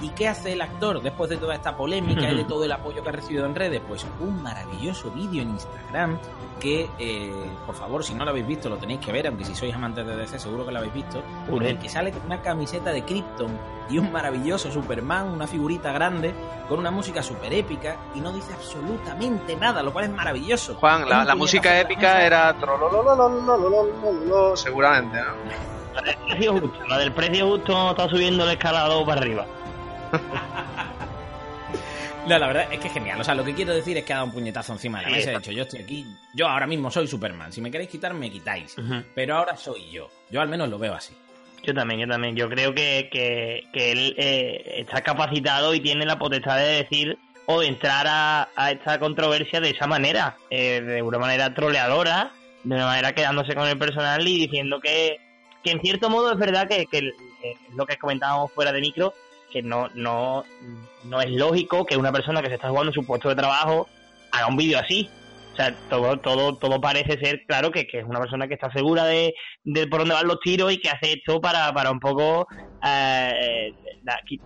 ¿Y 0.00 0.08
qué 0.10 0.28
hace 0.28 0.52
el 0.52 0.60
actor 0.60 1.00
después 1.00 1.30
de 1.30 1.36
toda 1.36 1.54
esta 1.54 1.76
polémica 1.76 2.30
y 2.30 2.36
de 2.36 2.44
todo 2.48 2.64
el 2.64 2.72
apoyo 2.72 3.02
que 3.02 3.08
ha 3.08 3.12
recibido 3.12 3.46
en 3.46 3.54
redes? 3.54 3.80
Pues 3.86 4.06
un 4.20 4.42
maravilloso 4.42 5.10
vídeo 5.10 5.42
en 5.42 5.50
Instagram 5.50 6.18
que, 6.60 6.88
eh, 6.98 7.50
por 7.66 7.74
favor, 7.74 8.04
si 8.04 8.14
no 8.14 8.24
lo 8.24 8.30
habéis 8.30 8.46
visto, 8.46 8.68
lo 8.68 8.76
tenéis 8.76 9.00
que 9.00 9.10
ver, 9.10 9.26
aunque 9.26 9.44
si 9.44 9.54
sois 9.54 9.74
amantes 9.74 10.06
de 10.06 10.16
DC 10.16 10.38
seguro 10.38 10.64
que 10.64 10.70
lo 10.70 10.78
habéis 10.78 10.94
visto, 10.94 11.22
en 11.48 11.62
el 11.62 11.78
que 11.78 11.88
sale 11.88 12.12
con 12.12 12.22
una 12.24 12.40
camiseta 12.40 12.92
de 12.92 13.02
Krypton 13.02 13.58
y 13.90 13.98
un 13.98 14.12
maravilloso 14.12 14.70
Superman, 14.70 15.28
una 15.28 15.48
figurita 15.48 15.92
grande, 15.92 16.32
con 16.68 16.78
una 16.78 16.92
música 16.92 17.22
súper 17.22 17.52
épica 17.52 17.96
y 18.14 18.20
no 18.20 18.32
dice 18.32 18.52
absolutamente 18.54 19.56
nada, 19.56 19.82
lo 19.82 19.92
cual 19.92 20.04
es 20.04 20.10
maravilloso. 20.12 20.76
Juan, 20.76 21.08
la, 21.08 21.34
música 21.34 21.80
épica 21.80 22.24
era... 22.24 22.54
Seguramente, 24.54 25.18
¿no? 25.18 25.72
La 25.94 26.02
del 26.02 26.16
precio 26.26 26.52
justo, 26.52 26.86
la 26.88 26.98
del 26.98 27.12
precio 27.12 27.48
justo 27.48 27.90
está 27.90 28.08
subiendo 28.08 28.44
el 28.44 28.50
escalado 28.50 29.04
para 29.04 29.20
arriba. 29.20 29.46
No, 32.26 32.38
la 32.38 32.46
verdad 32.46 32.72
es 32.72 32.78
que 32.78 32.88
es 32.88 32.94
genial. 32.94 33.20
O 33.20 33.24
sea, 33.24 33.34
lo 33.34 33.44
que 33.44 33.54
quiero 33.54 33.74
decir 33.74 33.96
es 33.96 34.04
que 34.04 34.12
ha 34.12 34.16
dado 34.16 34.26
un 34.26 34.32
puñetazo 34.32 34.72
encima 34.72 34.98
de 35.00 35.06
la 35.06 35.10
mesa. 35.10 35.30
De 35.30 35.36
hecho, 35.38 35.52
yo 35.52 35.62
estoy 35.62 35.80
aquí. 35.80 36.06
Yo 36.34 36.46
ahora 36.48 36.66
mismo 36.66 36.90
soy 36.90 37.06
Superman. 37.06 37.52
Si 37.52 37.60
me 37.60 37.70
queréis 37.70 37.90
quitar, 37.90 38.14
me 38.14 38.30
quitáis. 38.30 38.76
Pero 39.14 39.36
ahora 39.36 39.56
soy 39.56 39.90
yo. 39.90 40.08
Yo 40.30 40.40
al 40.40 40.48
menos 40.48 40.68
lo 40.68 40.78
veo 40.78 40.94
así. 40.94 41.14
Yo 41.64 41.74
también, 41.74 42.00
yo 42.00 42.08
también. 42.08 42.36
Yo 42.36 42.48
creo 42.48 42.74
que, 42.74 43.08
que, 43.10 43.92
él 43.92 44.14
eh, 44.18 44.84
está 44.86 45.00
capacitado 45.02 45.74
y 45.74 45.80
tiene 45.80 46.06
la 46.06 46.18
potestad 46.18 46.58
de 46.58 46.82
decir 46.82 47.18
o 47.46 47.60
de 47.60 47.66
entrar 47.66 48.06
a, 48.08 48.70
esta 48.70 49.00
controversia 49.00 49.60
de 49.60 49.70
esa 49.70 49.86
manera. 49.88 50.36
Eh, 50.50 50.80
de 50.80 51.02
una 51.02 51.18
manera 51.18 51.52
troleadora. 51.54 52.30
De 52.62 52.76
una 52.76 52.86
manera 52.86 53.12
quedándose 53.12 53.54
con 53.56 53.66
el 53.66 53.76
personal 53.76 54.26
y 54.26 54.46
diciendo 54.46 54.78
que, 54.80 55.18
que 55.64 55.72
en 55.72 55.80
cierto 55.80 56.08
modo 56.08 56.32
es 56.32 56.38
verdad 56.38 56.68
que, 56.68 56.86
que 56.86 57.10
lo 57.74 57.86
que 57.86 57.96
comentábamos 57.96 58.52
fuera 58.52 58.70
de 58.70 58.80
micro 58.80 59.12
que 59.52 59.62
no, 59.62 59.88
no, 59.94 60.44
no 61.04 61.20
es 61.20 61.30
lógico 61.30 61.84
que 61.84 61.96
una 61.96 62.12
persona 62.12 62.42
que 62.42 62.48
se 62.48 62.54
está 62.54 62.70
jugando 62.70 62.92
su 62.92 63.04
puesto 63.06 63.28
de 63.28 63.36
trabajo 63.36 63.88
haga 64.32 64.46
un 64.46 64.56
vídeo 64.56 64.78
así. 64.78 65.08
O 65.52 65.56
sea, 65.56 65.74
todo, 65.90 66.16
todo, 66.18 66.56
todo 66.56 66.80
parece 66.80 67.18
ser, 67.18 67.44
claro, 67.46 67.70
que, 67.70 67.86
es 67.92 68.04
una 68.04 68.20
persona 68.20 68.48
que 68.48 68.54
está 68.54 68.72
segura 68.72 69.04
de, 69.04 69.34
por 69.90 70.00
dónde 70.00 70.14
van 70.14 70.26
los 70.26 70.40
tiros 70.40 70.72
y 70.72 70.78
que 70.78 70.88
hace 70.88 71.12
esto 71.12 71.42
para, 71.42 71.70
para 71.74 71.90
un 71.90 72.00
poco 72.00 72.46
eh, 72.82 73.74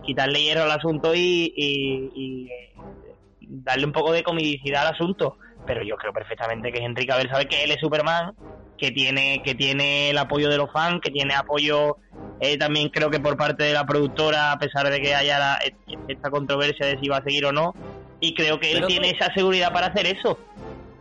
quitarle 0.05 0.41
hierro 0.41 0.63
al 0.63 0.71
asunto 0.71 1.15
y, 1.15 1.53
y, 1.55 2.49
darle 3.39 3.85
un 3.85 3.93
poco 3.93 4.11
de 4.11 4.23
comicidad 4.23 4.85
al 4.85 4.95
asunto. 4.95 5.37
Pero 5.65 5.81
yo 5.81 5.95
creo 5.95 6.11
perfectamente 6.11 6.71
que 6.73 6.83
Henry 6.83 7.05
Cavill 7.05 7.29
sabe 7.29 7.47
que 7.47 7.63
él 7.63 7.71
es 7.71 7.79
Superman 7.79 8.33
que 8.77 8.91
tiene 8.91 9.41
que 9.43 9.55
tiene 9.55 10.11
el 10.11 10.17
apoyo 10.17 10.49
de 10.49 10.57
los 10.57 10.71
fans, 10.71 11.01
que 11.01 11.09
tiene 11.09 11.33
apoyo 11.33 11.97
eh, 12.39 12.57
también 12.57 12.89
creo 12.89 13.09
que 13.09 13.19
por 13.19 13.35
parte 13.37 13.63
de 13.63 13.73
la 13.73 13.85
productora, 13.85 14.51
a 14.51 14.59
pesar 14.59 14.89
de 14.89 15.01
que 15.01 15.15
haya 15.15 15.59
esta 16.07 16.29
controversia 16.29 16.85
de 16.85 16.99
si 16.99 17.07
va 17.07 17.17
a 17.17 17.23
seguir 17.23 17.45
o 17.45 17.51
no, 17.51 17.73
y 18.19 18.33
creo 18.33 18.59
que 18.59 18.71
él 18.71 18.85
tiene 18.87 19.09
esa 19.11 19.33
seguridad 19.33 19.71
para 19.71 19.87
hacer 19.87 20.07
eso. 20.07 20.37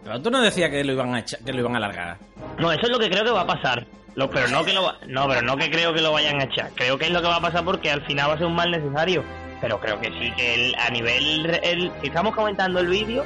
Pero 0.05 0.23
tú 0.23 0.31
no 0.31 0.41
decías 0.41 0.71
que 0.71 0.85
lo 0.85 0.93
iban 0.93 1.15
a 1.15 1.25
que 1.25 1.53
lo 1.53 1.61
iban 1.61 1.75
a 1.75 1.79
alargar. 1.79 2.17
No, 2.59 2.71
eso 2.71 2.83
es 2.83 2.91
lo 2.91 2.99
que 2.99 3.11
creo 3.11 3.25
que 3.25 3.31
va 3.31 3.43
a 3.43 3.47
pasar. 3.47 3.87
Lo, 4.15 4.31
pero 4.31 4.49
no 4.49 4.65
que 4.65 4.73
lo 4.73 4.93
no, 5.09 5.29
pero 5.29 5.43
no 5.43 5.57
que 5.57 5.71
creo 5.71 5.93
que 5.93 6.01
lo 6.01 6.13
vayan 6.13 6.41
a 6.41 6.45
echar. 6.45 6.71
Creo 6.75 6.97
que 6.97 7.07
es 7.07 7.11
lo 7.11 7.21
que 7.21 7.29
va 7.29 7.37
a 7.37 7.41
pasar 7.41 7.65
porque 7.65 7.91
al 7.91 8.03
final 8.07 8.31
va 8.31 8.35
a 8.35 8.39
ser 8.39 8.47
un 8.47 8.55
mal 8.55 8.71
necesario. 8.71 9.23
Pero 9.61 9.81
creo 9.81 10.01
que 10.01 10.09
sí 10.19 10.33
que 10.37 10.55
él, 10.55 10.75
a 10.79 10.91
nivel 10.91 11.61
el, 11.63 11.91
si 12.01 12.09
estamos 12.09 12.35
comentando 12.35 12.79
el 12.81 12.87
vídeo, 12.87 13.25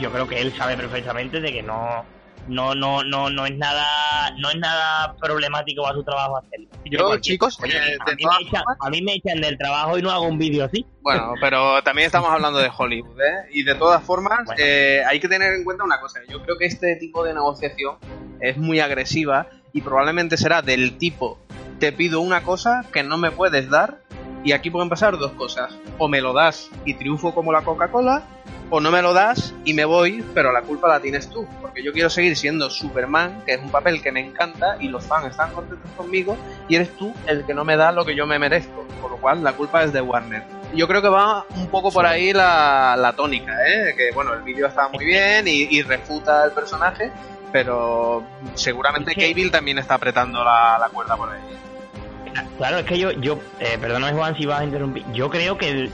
yo 0.00 0.10
creo 0.12 0.28
que 0.28 0.40
él 0.40 0.52
sabe 0.56 0.76
perfectamente 0.76 1.40
de 1.40 1.52
que 1.52 1.62
no 1.62 2.04
no 2.48 2.74
no 2.74 3.04
no 3.04 3.30
no 3.30 3.46
es 3.46 3.56
nada 3.56 3.84
no 4.38 4.50
es 4.50 4.56
nada 4.56 5.14
problemático 5.16 5.86
a 5.86 5.92
su 5.92 6.02
trabajo 6.02 6.38
hacerlo. 6.38 6.68
Yo, 6.84 7.16
chicos, 7.18 7.58
eh, 7.64 7.96
a, 8.00 8.90
mí 8.90 9.02
me 9.02 9.14
echan, 9.14 9.40
del 9.40 9.56
trabajo 9.56 9.98
y 9.98 10.02
no 10.02 10.10
hago 10.10 10.26
un 10.26 10.38
vídeo 10.38 10.64
así. 10.64 10.84
Bueno, 11.00 11.34
pero 11.40 11.82
también 11.82 12.06
estamos 12.06 12.30
hablando 12.30 12.58
de 12.58 12.70
Hollywood, 12.76 13.20
¿eh? 13.20 13.48
Y 13.52 13.62
de 13.62 13.74
todas 13.74 14.02
formas, 14.02 14.40
eh, 14.58 15.02
hay 15.06 15.20
que 15.20 15.28
tener 15.28 15.54
en 15.54 15.64
cuenta 15.64 15.84
una 15.84 16.00
cosa. 16.00 16.20
Yo 16.28 16.42
creo 16.42 16.58
que 16.58 16.66
este 16.66 16.96
tipo 16.96 17.24
de 17.24 17.34
negociación 17.34 17.96
es 18.40 18.56
muy 18.56 18.80
agresiva 18.80 19.46
y 19.72 19.80
probablemente 19.80 20.36
será 20.36 20.60
del 20.60 20.98
tipo 20.98 21.38
te 21.82 21.90
pido 21.90 22.20
una 22.20 22.44
cosa 22.44 22.84
que 22.92 23.02
no 23.02 23.18
me 23.18 23.32
puedes 23.32 23.68
dar 23.68 24.02
y 24.44 24.52
aquí 24.52 24.70
pueden 24.70 24.88
pasar 24.88 25.18
dos 25.18 25.32
cosas. 25.32 25.76
O 25.98 26.06
me 26.06 26.20
lo 26.20 26.32
das 26.32 26.70
y 26.84 26.94
triunfo 26.94 27.34
como 27.34 27.50
la 27.50 27.62
Coca-Cola, 27.62 28.22
o 28.74 28.80
no 28.80 28.90
me 28.90 29.02
lo 29.02 29.12
das 29.12 29.52
y 29.66 29.74
me 29.74 29.84
voy, 29.84 30.24
pero 30.32 30.50
la 30.50 30.62
culpa 30.62 30.88
la 30.88 30.98
tienes 30.98 31.28
tú. 31.28 31.46
Porque 31.60 31.84
yo 31.84 31.92
quiero 31.92 32.08
seguir 32.08 32.34
siendo 32.38 32.70
Superman, 32.70 33.42
que 33.44 33.52
es 33.52 33.60
un 33.60 33.70
papel 33.70 34.00
que 34.00 34.10
me 34.10 34.20
encanta 34.20 34.78
y 34.80 34.88
los 34.88 35.04
fans 35.04 35.26
están 35.26 35.52
contentos 35.52 35.90
conmigo, 35.94 36.38
y 36.68 36.76
eres 36.76 36.96
tú 36.96 37.12
el 37.26 37.44
que 37.44 37.52
no 37.52 37.66
me 37.66 37.76
da 37.76 37.92
lo 37.92 38.06
que 38.06 38.16
yo 38.16 38.26
me 38.26 38.38
merezco. 38.38 38.86
Por 39.02 39.10
lo 39.10 39.18
cual 39.18 39.44
la 39.44 39.52
culpa 39.52 39.84
es 39.84 39.92
de 39.92 40.00
Warner. 40.00 40.42
Yo 40.74 40.88
creo 40.88 41.02
que 41.02 41.10
va 41.10 41.44
un 41.54 41.66
poco 41.66 41.92
por 41.92 42.06
ahí 42.06 42.32
la, 42.32 43.12
tónica, 43.14 43.52
¿eh? 43.68 43.94
que 43.94 44.10
bueno, 44.14 44.32
el 44.32 44.40
vídeo 44.40 44.66
está 44.66 44.88
muy 44.88 45.04
bien 45.04 45.46
y, 45.46 45.82
refuta 45.82 46.42
el 46.46 46.52
personaje, 46.52 47.12
pero 47.52 48.24
seguramente 48.54 49.14
Cable 49.14 49.50
también 49.50 49.76
está 49.76 49.96
apretando 49.96 50.42
la, 50.42 50.88
cuerda 50.90 51.14
por 51.14 51.28
ahí. 51.28 51.40
Claro, 52.56 52.78
es 52.78 52.84
que 52.84 52.98
yo, 52.98 53.10
yo 53.12 53.38
eh, 53.60 53.76
perdóname 53.80 54.16
Juan 54.16 54.36
si 54.36 54.46
vas 54.46 54.60
a 54.60 54.64
interrumpir, 54.64 55.04
yo 55.12 55.30
creo 55.30 55.58
que 55.58 55.90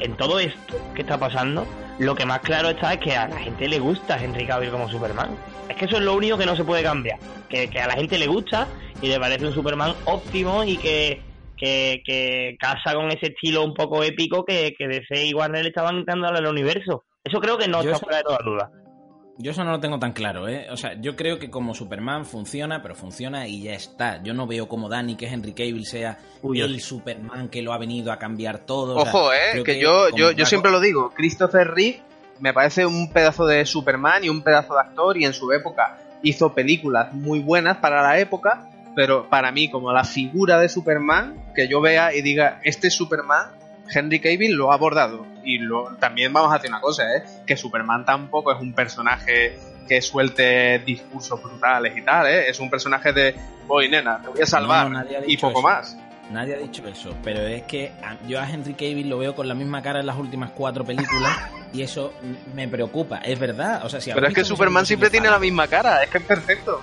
en 0.00 0.16
todo 0.16 0.38
esto 0.38 0.74
que 0.94 1.02
está 1.02 1.18
pasando, 1.18 1.66
lo 1.98 2.14
que 2.14 2.26
más 2.26 2.40
claro 2.40 2.70
está 2.70 2.94
es 2.94 3.00
que 3.00 3.16
a 3.16 3.28
la 3.28 3.38
gente 3.38 3.68
le 3.68 3.78
gusta 3.78 4.22
Henry 4.22 4.46
Cavill 4.46 4.70
como 4.70 4.88
Superman. 4.88 5.30
Es 5.68 5.76
que 5.76 5.86
eso 5.86 5.96
es 5.96 6.02
lo 6.02 6.14
único 6.14 6.36
que 6.36 6.46
no 6.46 6.56
se 6.56 6.64
puede 6.64 6.82
cambiar. 6.82 7.18
Que, 7.48 7.68
a 7.80 7.86
la 7.86 7.94
gente 7.94 8.18
le 8.18 8.26
gusta 8.26 8.68
y 9.00 9.08
le 9.08 9.18
parece 9.18 9.46
un 9.46 9.54
Superman 9.54 9.94
óptimo 10.04 10.64
y 10.64 10.76
que, 10.76 11.22
que, 11.56 12.56
casa 12.60 12.94
con 12.94 13.10
ese 13.10 13.28
estilo 13.28 13.64
un 13.64 13.74
poco 13.74 14.02
épico 14.02 14.44
que, 14.44 14.74
que 14.76 14.88
DC 14.88 15.26
y 15.26 15.34
Warner 15.34 15.62
le 15.62 15.68
estaban 15.68 15.98
intentando 15.98 16.28
al 16.28 16.46
universo. 16.46 17.04
Eso 17.24 17.40
creo 17.40 17.58
que 17.58 17.68
no 17.68 17.80
está 17.80 17.98
fuera 17.98 18.18
de 18.18 18.24
toda 18.24 18.38
duda. 18.44 18.70
Yo 19.38 19.50
eso 19.50 19.64
no 19.64 19.70
lo 19.70 19.80
tengo 19.80 19.98
tan 19.98 20.12
claro, 20.12 20.48
¿eh? 20.48 20.66
O 20.70 20.76
sea, 20.76 20.94
yo 20.98 21.14
creo 21.14 21.38
que 21.38 21.50
como 21.50 21.74
Superman 21.74 22.24
funciona, 22.24 22.80
pero 22.80 22.94
funciona 22.94 23.46
y 23.46 23.64
ya 23.64 23.74
está. 23.74 24.22
Yo 24.22 24.32
no 24.32 24.46
veo 24.46 24.66
como 24.66 24.88
Danny, 24.88 25.14
que 25.14 25.26
Henry 25.26 25.52
Cavill, 25.52 25.84
sea 25.84 26.18
el 26.42 26.80
Superman 26.80 27.48
que 27.48 27.60
lo 27.60 27.74
ha 27.74 27.78
venido 27.78 28.12
a 28.12 28.18
cambiar 28.18 28.60
todo. 28.60 28.96
Ojo, 28.96 29.32
¿eh? 29.34 29.62
Que, 29.62 29.78
yo, 29.78 30.08
yo, 30.16 30.30
yo 30.30 30.46
siempre 30.46 30.70
lo 30.70 30.80
digo, 30.80 31.12
Christopher 31.14 31.68
Reeve 31.68 32.00
me 32.40 32.52
parece 32.52 32.86
un 32.86 33.12
pedazo 33.12 33.46
de 33.46 33.64
Superman 33.66 34.24
y 34.24 34.28
un 34.28 34.42
pedazo 34.42 34.74
de 34.74 34.80
actor 34.80 35.16
y 35.18 35.24
en 35.24 35.32
su 35.32 35.52
época 35.52 35.98
hizo 36.22 36.54
películas 36.54 37.12
muy 37.12 37.40
buenas 37.40 37.78
para 37.78 38.02
la 38.02 38.18
época, 38.18 38.70
pero 38.94 39.28
para 39.28 39.52
mí 39.52 39.70
como 39.70 39.92
la 39.92 40.04
figura 40.04 40.58
de 40.58 40.68
Superman, 40.68 41.52
que 41.54 41.68
yo 41.68 41.80
vea 41.80 42.14
y 42.14 42.22
diga, 42.22 42.60
este 42.64 42.90
Superman 42.90 43.50
Henry 43.92 44.20
Cavill 44.20 44.54
lo 44.54 44.72
ha 44.72 44.74
abordado. 44.74 45.26
Y 45.44 45.58
lo, 45.58 45.96
también 45.96 46.32
vamos 46.32 46.52
a 46.52 46.56
hacer 46.56 46.70
una 46.70 46.80
cosa, 46.80 47.04
¿eh? 47.16 47.22
que 47.46 47.56
Superman 47.56 48.04
tampoco 48.04 48.52
es 48.52 48.60
un 48.60 48.72
personaje 48.72 49.58
que 49.86 50.02
suelte 50.02 50.80
discursos 50.80 51.40
brutales 51.42 51.96
y 51.96 52.02
tal, 52.02 52.26
¿eh? 52.26 52.48
es 52.48 52.58
un 52.58 52.68
personaje 52.68 53.12
de 53.12 53.36
voy 53.66 53.88
nena, 53.88 54.20
te 54.20 54.28
voy 54.28 54.40
a 54.40 54.46
salvar 54.46 55.06
y 55.26 55.36
poco 55.36 55.62
más. 55.62 55.96
Nadie 56.30 56.56
ha 56.56 56.58
dicho 56.58 56.84
eso, 56.88 57.16
pero 57.22 57.40
es 57.46 57.62
que 57.62 57.92
yo 58.26 58.40
a 58.40 58.50
Henry 58.50 58.74
Cavill 58.74 59.08
lo 59.08 59.18
veo 59.18 59.36
con 59.36 59.46
la 59.46 59.54
misma 59.54 59.80
cara 59.80 60.00
en 60.00 60.06
las 60.06 60.16
últimas 60.16 60.50
cuatro 60.50 60.84
películas 60.84 61.38
y 61.72 61.82
eso 61.82 62.12
me 62.52 62.66
preocupa, 62.66 63.18
es 63.18 63.38
verdad. 63.38 63.84
O 63.84 63.88
sea, 63.88 64.00
si 64.00 64.10
pero 64.10 64.26
es 64.26 64.34
que 64.34 64.44
Superman 64.44 64.84
siempre 64.86 65.08
tiene 65.08 65.30
la 65.30 65.38
misma 65.38 65.68
cara, 65.68 66.02
es 66.02 66.10
que 66.10 66.18
es 66.18 66.24
perfecto. 66.24 66.82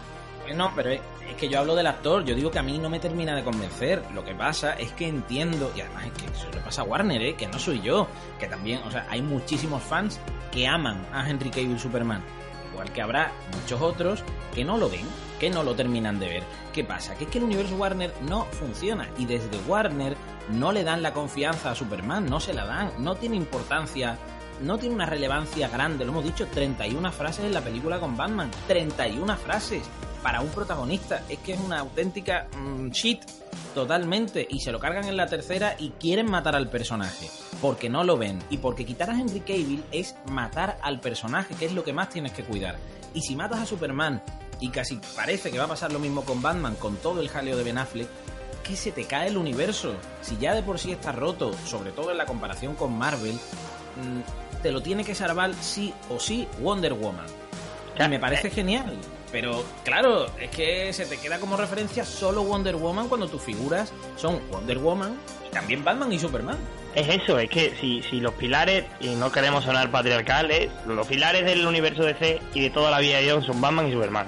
No, 0.55 0.71
pero 0.75 0.91
es, 1.29 1.35
que 1.35 1.49
yo 1.49 1.59
hablo 1.59 1.75
del 1.75 1.87
actor, 1.87 2.23
yo 2.23 2.35
digo 2.35 2.51
que 2.51 2.59
a 2.59 2.63
mí 2.63 2.77
no 2.77 2.89
me 2.89 2.99
termina 2.99 3.35
de 3.35 3.43
convencer. 3.43 4.03
Lo 4.13 4.23
que 4.23 4.33
pasa 4.35 4.73
es 4.73 4.91
que 4.93 5.07
entiendo, 5.07 5.71
y 5.75 5.81
además 5.81 6.05
es 6.05 6.11
que 6.13 6.25
eso 6.25 6.49
le 6.53 6.61
pasa 6.61 6.81
a 6.81 6.85
Warner, 6.85 7.21
¿eh? 7.21 7.35
que 7.35 7.47
no 7.47 7.59
soy 7.59 7.81
yo, 7.81 8.07
que 8.39 8.47
también, 8.47 8.81
o 8.83 8.91
sea, 8.91 9.05
hay 9.09 9.21
muchísimos 9.21 9.83
fans 9.83 10.19
que 10.51 10.67
aman 10.67 11.05
a 11.11 11.29
Henry 11.29 11.49
Cavill 11.49 11.79
Superman. 11.79 12.23
Igual 12.71 12.91
que 12.91 13.01
habrá 13.01 13.31
muchos 13.59 13.81
otros 13.81 14.23
que 14.53 14.65
no 14.65 14.77
lo 14.77 14.89
ven, 14.89 15.05
que 15.39 15.49
no 15.49 15.63
lo 15.63 15.75
terminan 15.75 16.19
de 16.19 16.27
ver. 16.27 16.43
¿Qué 16.73 16.83
pasa? 16.83 17.15
Que 17.15 17.25
es 17.25 17.29
que 17.29 17.37
el 17.37 17.43
universo 17.43 17.75
Warner 17.75 18.13
no 18.21 18.45
funciona 18.45 19.09
y 19.17 19.25
desde 19.25 19.57
Warner 19.67 20.17
no 20.49 20.71
le 20.71 20.83
dan 20.83 21.03
la 21.03 21.13
confianza 21.13 21.71
a 21.71 21.75
Superman, 21.75 22.25
no 22.25 22.39
se 22.39 22.53
la 22.53 22.65
dan, 22.65 22.91
no 22.97 23.15
tiene 23.15 23.35
importancia 23.35 24.17
no 24.61 24.77
tiene 24.77 24.95
una 24.95 25.05
relevancia 25.05 25.67
grande, 25.67 26.05
lo 26.05 26.11
hemos 26.11 26.23
dicho, 26.23 26.47
31 26.47 27.11
frases 27.11 27.45
en 27.45 27.53
la 27.53 27.61
película 27.61 27.99
con 27.99 28.15
Batman, 28.15 28.49
31 28.67 29.35
frases 29.37 29.83
para 30.23 30.41
un 30.41 30.49
protagonista. 30.49 31.21
Es 31.29 31.37
que 31.39 31.53
es 31.53 31.59
una 31.59 31.79
auténtica 31.79 32.47
mm, 32.57 32.89
shit 32.89 33.21
totalmente 33.75 34.47
y 34.49 34.59
se 34.59 34.71
lo 34.71 34.79
cargan 34.79 35.05
en 35.05 35.17
la 35.17 35.27
tercera 35.27 35.75
y 35.77 35.89
quieren 35.91 36.29
matar 36.29 36.55
al 36.55 36.69
personaje 36.69 37.29
porque 37.61 37.89
no 37.89 38.03
lo 38.03 38.17
ven. 38.17 38.39
Y 38.49 38.57
porque 38.57 38.85
quitar 38.85 39.09
a 39.09 39.19
Henry 39.19 39.41
Cavill 39.41 39.83
es 39.91 40.15
matar 40.31 40.79
al 40.81 40.99
personaje 40.99 41.53
que 41.55 41.65
es 41.65 41.73
lo 41.73 41.83
que 41.83 41.93
más 41.93 42.09
tienes 42.09 42.31
que 42.31 42.43
cuidar. 42.43 42.77
Y 43.13 43.21
si 43.21 43.35
matas 43.35 43.59
a 43.59 43.65
Superman 43.65 44.23
y 44.59 44.69
casi 44.69 44.99
parece 45.15 45.51
que 45.51 45.59
va 45.59 45.65
a 45.65 45.69
pasar 45.69 45.91
lo 45.91 45.99
mismo 45.99 46.23
con 46.23 46.41
Batman 46.41 46.75
con 46.75 46.95
todo 46.97 47.19
el 47.19 47.29
jaleo 47.29 47.57
de 47.57 47.63
Ben 47.63 47.77
Affleck 47.77 48.07
que 48.63 48.77
se 48.77 48.91
te 48.91 49.03
cae 49.05 49.27
el 49.27 49.37
universo 49.37 49.93
si 50.21 50.37
ya 50.37 50.53
de 50.53 50.63
por 50.63 50.79
sí 50.79 50.91
está 50.91 51.11
roto 51.11 51.51
sobre 51.65 51.91
todo 51.91 52.11
en 52.11 52.17
la 52.17 52.25
comparación 52.25 52.75
con 52.75 52.97
Marvel 52.97 53.33
mm, 53.33 54.61
te 54.61 54.71
lo 54.71 54.81
tiene 54.81 55.03
que 55.03 55.15
salvar 55.15 55.53
sí 55.55 55.93
o 56.09 56.19
sí 56.19 56.47
Wonder 56.61 56.93
Woman. 56.93 57.25
Y 57.99 58.07
me 58.07 58.19
parece 58.19 58.49
genial 58.49 58.97
pero 59.33 59.65
claro, 59.83 60.27
es 60.39 60.51
que 60.51 60.93
se 60.93 61.07
te 61.07 61.17
queda 61.17 61.39
como 61.39 61.57
referencia 61.57 62.05
solo 62.05 62.43
Wonder 62.43 62.75
Woman 62.75 63.09
cuando 63.09 63.27
tus 63.27 63.41
figuras 63.41 63.91
son 64.15 64.39
Wonder 64.51 64.77
Woman 64.77 65.17
y 65.49 65.51
también 65.51 65.83
Batman 65.83 66.13
y 66.13 66.19
Superman. 66.19 66.57
Es 66.93 67.09
eso, 67.09 67.39
es 67.39 67.49
que 67.49 67.73
si, 67.81 68.03
si 68.03 68.19
los 68.19 68.35
pilares, 68.35 68.85
y 68.99 69.15
no 69.15 69.31
queremos 69.31 69.63
sonar 69.63 69.89
patriarcales, 69.89 70.69
los 70.85 71.07
pilares 71.07 71.45
del 71.45 71.65
universo 71.65 72.03
DC 72.03 72.39
y 72.53 72.61
de 72.61 72.69
toda 72.69 72.91
la 72.91 72.99
vida 72.99 73.17
de 73.17 73.31
John 73.31 73.43
son 73.43 73.59
Batman 73.59 73.87
y 73.87 73.93
Superman. 73.93 74.27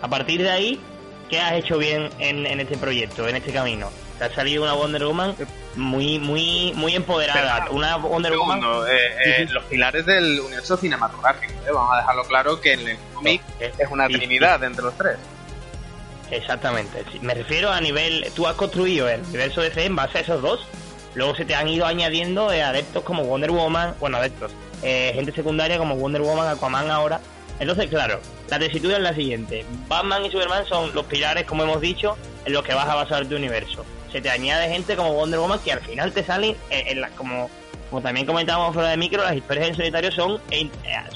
A 0.00 0.08
partir 0.08 0.40
de 0.40 0.50
ahí, 0.50 0.80
¿qué 1.28 1.40
has 1.40 1.52
hecho 1.54 1.78
bien 1.78 2.10
en, 2.18 2.46
en 2.46 2.60
este 2.60 2.76
proyecto, 2.76 3.28
en 3.28 3.36
este 3.36 3.52
camino? 3.52 3.90
Te 4.18 4.24
ha 4.24 4.34
salido 4.34 4.62
una 4.62 4.74
Wonder 4.74 5.04
Woman 5.04 5.34
muy 5.76 6.18
muy 6.18 6.72
muy 6.74 6.94
empoderada. 6.94 7.66
una 7.70 7.96
Wonder 7.96 8.36
Woman. 8.36 8.60
Eh, 8.88 9.42
eh, 9.42 9.46
los 9.50 9.64
pilares 9.64 10.06
del 10.06 10.40
universo 10.40 10.76
cinematográfico. 10.76 11.52
Eh, 11.66 11.72
vamos 11.72 11.92
a 11.92 11.96
dejarlo 11.98 12.24
claro 12.24 12.60
que 12.60 12.72
en 12.74 12.88
el 12.88 12.98
cómic 13.12 13.42
es, 13.58 13.72
una 13.90 14.06
trinidad 14.06 14.62
entre 14.62 14.84
los 14.84 14.96
tres. 14.96 15.16
Exactamente. 16.30 17.04
Me 17.22 17.34
refiero 17.34 17.70
a 17.70 17.80
nivel. 17.80 18.26
Tú 18.34 18.46
has 18.46 18.54
construido 18.54 19.08
el 19.08 19.20
universo 19.22 19.62
de 19.62 19.70
C 19.70 19.84
en 19.84 19.96
base 19.96 20.18
a 20.18 20.20
esos 20.20 20.42
dos. 20.42 20.66
Luego 21.14 21.34
se 21.34 21.44
te 21.44 21.54
han 21.54 21.68
ido 21.68 21.86
añadiendo 21.86 22.48
adeptos 22.48 23.02
como 23.02 23.24
Wonder 23.24 23.50
Woman. 23.50 23.94
Bueno, 24.00 24.18
adeptos. 24.18 24.52
gente 24.80 25.32
secundaria 25.32 25.78
como 25.78 25.96
Wonder 25.96 26.22
Woman, 26.22 26.48
Aquaman 26.48 26.90
ahora. 26.90 27.20
Entonces, 27.60 27.88
claro, 27.88 28.20
la 28.50 28.58
tesitura 28.58 28.96
es 28.96 29.02
la 29.02 29.14
siguiente. 29.14 29.64
Batman 29.88 30.24
y 30.24 30.30
Superman 30.30 30.66
son 30.66 30.94
los 30.94 31.04
pilares, 31.06 31.44
como 31.44 31.62
hemos 31.62 31.80
dicho, 31.80 32.16
en 32.44 32.52
los 32.52 32.62
que 32.62 32.74
vas 32.74 32.88
a 32.88 32.94
basar 32.94 33.26
tu 33.26 33.36
universo 33.36 33.84
se 34.14 34.20
te 34.20 34.30
añade 34.30 34.68
gente 34.68 34.94
como 34.94 35.12
Wonder 35.12 35.40
Woman 35.40 35.58
que 35.58 35.72
al 35.72 35.80
final 35.80 36.12
te 36.12 36.22
salen 36.22 36.54
en, 36.70 37.00
las 37.00 37.10
como 37.12 37.50
como 37.90 38.00
también 38.00 38.26
comentábamos 38.26 38.72
fuera 38.72 38.90
de 38.90 38.96
micro, 38.96 39.24
las 39.24 39.34
historias 39.34 39.68
en 39.68 39.74
solitario 39.74 40.12
son, 40.12 40.40
eh, 40.52 40.68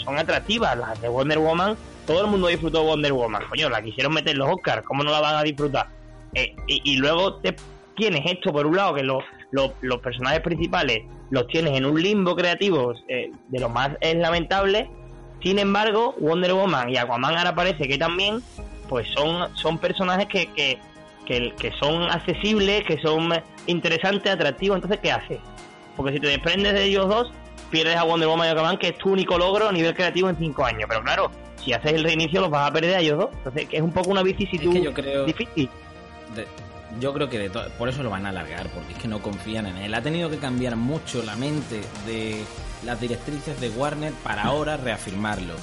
son 0.05 0.19
atractivas. 0.19 0.77
Las 0.77 1.01
de 1.01 1.09
Wonder 1.09 1.39
Woman, 1.39 1.77
todo 2.07 2.23
el 2.23 2.27
mundo 2.27 2.49
disfrutó 2.49 2.83
Wonder 2.83 3.13
Woman. 3.13 3.43
Coño, 3.49 3.69
la 3.69 3.83
quisieron 3.83 4.13
meter 4.13 4.37
los 4.37 4.49
Oscars, 4.49 4.85
¿cómo 4.85 5.03
no 5.03 5.11
la 5.11 5.21
van 5.21 5.37
a 5.37 5.43
disfrutar? 5.43 5.89
Eh, 6.35 6.55
y, 6.67 6.97
luego 6.97 7.35
te 7.37 7.57
tienes 7.97 8.23
esto, 8.27 8.53
por 8.53 8.67
un 8.67 8.77
lado, 8.77 8.95
que 8.95 9.03
los, 9.03 9.25
los, 9.51 10.01
personajes 10.01 10.41
principales 10.41 11.03
los 11.31 11.47
tienes 11.49 11.77
en 11.77 11.85
un 11.85 12.01
limbo 12.01 12.37
creativo 12.37 12.95
eh, 13.09 13.31
de 13.49 13.61
lo 13.61 13.69
más 13.69 13.91
es 14.01 14.17
lamentable. 14.17 14.91
Sin 15.43 15.59
embargo, 15.59 16.15
Wonder 16.19 16.53
Woman 16.55 16.91
y 16.91 16.97
Aquaman 16.97 17.37
ahora 17.37 17.55
parece 17.55 17.87
que 17.87 17.97
también, 17.99 18.43
pues 18.89 19.07
son, 19.09 19.55
son 19.57 19.79
personajes 19.79 20.27
que, 20.27 20.49
que, 20.53 20.79
que, 21.27 21.73
son 21.79 22.03
accesibles, 22.11 22.85
que 22.85 22.99
son 23.01 23.33
interesantes, 23.67 24.33
atractivos, 24.33 24.77
entonces 24.77 24.99
¿qué 25.03 25.13
haces? 25.13 25.39
Porque 25.97 26.15
si 26.15 26.21
te 26.21 26.29
desprendes 26.29 26.73
de 26.75 26.85
ellos 26.85 27.09
dos, 27.09 27.31
pierdes 27.71 27.97
a 27.97 28.05
Wonder 28.05 28.29
Woman 28.29 28.49
y 28.49 28.51
Aquaman, 28.51 28.79
que 28.79 28.89
es 28.89 28.99
tu 28.99 29.13
único 29.13 29.37
logro 29.39 29.69
a 29.69 29.73
nivel 29.73 29.95
creativo 29.95 30.29
en 30.31 30.37
cinco 30.39 30.65
años. 30.65 30.85
Pero 30.89 31.03
claro, 31.03 31.31
si 31.63 31.73
haces 31.73 31.93
el 31.93 32.03
reinicio 32.05 32.41
los 32.41 32.51
vas 32.51 32.71
a 32.71 32.73
perder 32.73 32.97
a 32.97 33.01
ellos 33.01 33.19
dos. 33.19 33.29
Entonces, 33.35 33.69
que 33.69 33.77
es 33.77 33.83
un 33.83 33.93
poco 33.93 34.11
una 34.11 34.23
vicisitud 34.23 34.69
Es 34.75 34.79
que 34.81 34.85
yo 34.85 34.95
creo- 34.95 35.25
difícil. 35.25 35.69
de- 36.35 36.47
yo 37.01 37.13
creo 37.13 37.29
que 37.29 37.39
de 37.39 37.51
por 37.51 37.89
eso 37.89 38.03
lo 38.03 38.11
van 38.11 38.27
a 38.27 38.31
alargar, 38.31 38.69
porque 38.71 38.93
es 38.93 38.99
que 38.99 39.09
no 39.09 39.21
confían 39.21 39.67
en 39.67 39.77
él. 39.77 39.95
Ha 39.95 40.03
tenido 40.03 40.31
que 40.31 40.39
cambiar 40.39 40.77
mucho 40.77 41.23
la 41.23 41.37
mente 41.37 41.81
de 42.07 42.45
las 42.85 43.01
directrices 43.01 43.61
de 43.61 43.71
Warner 43.71 44.13
para 44.13 44.45
ahora 44.45 44.77
reafirmarlo. 44.77 45.55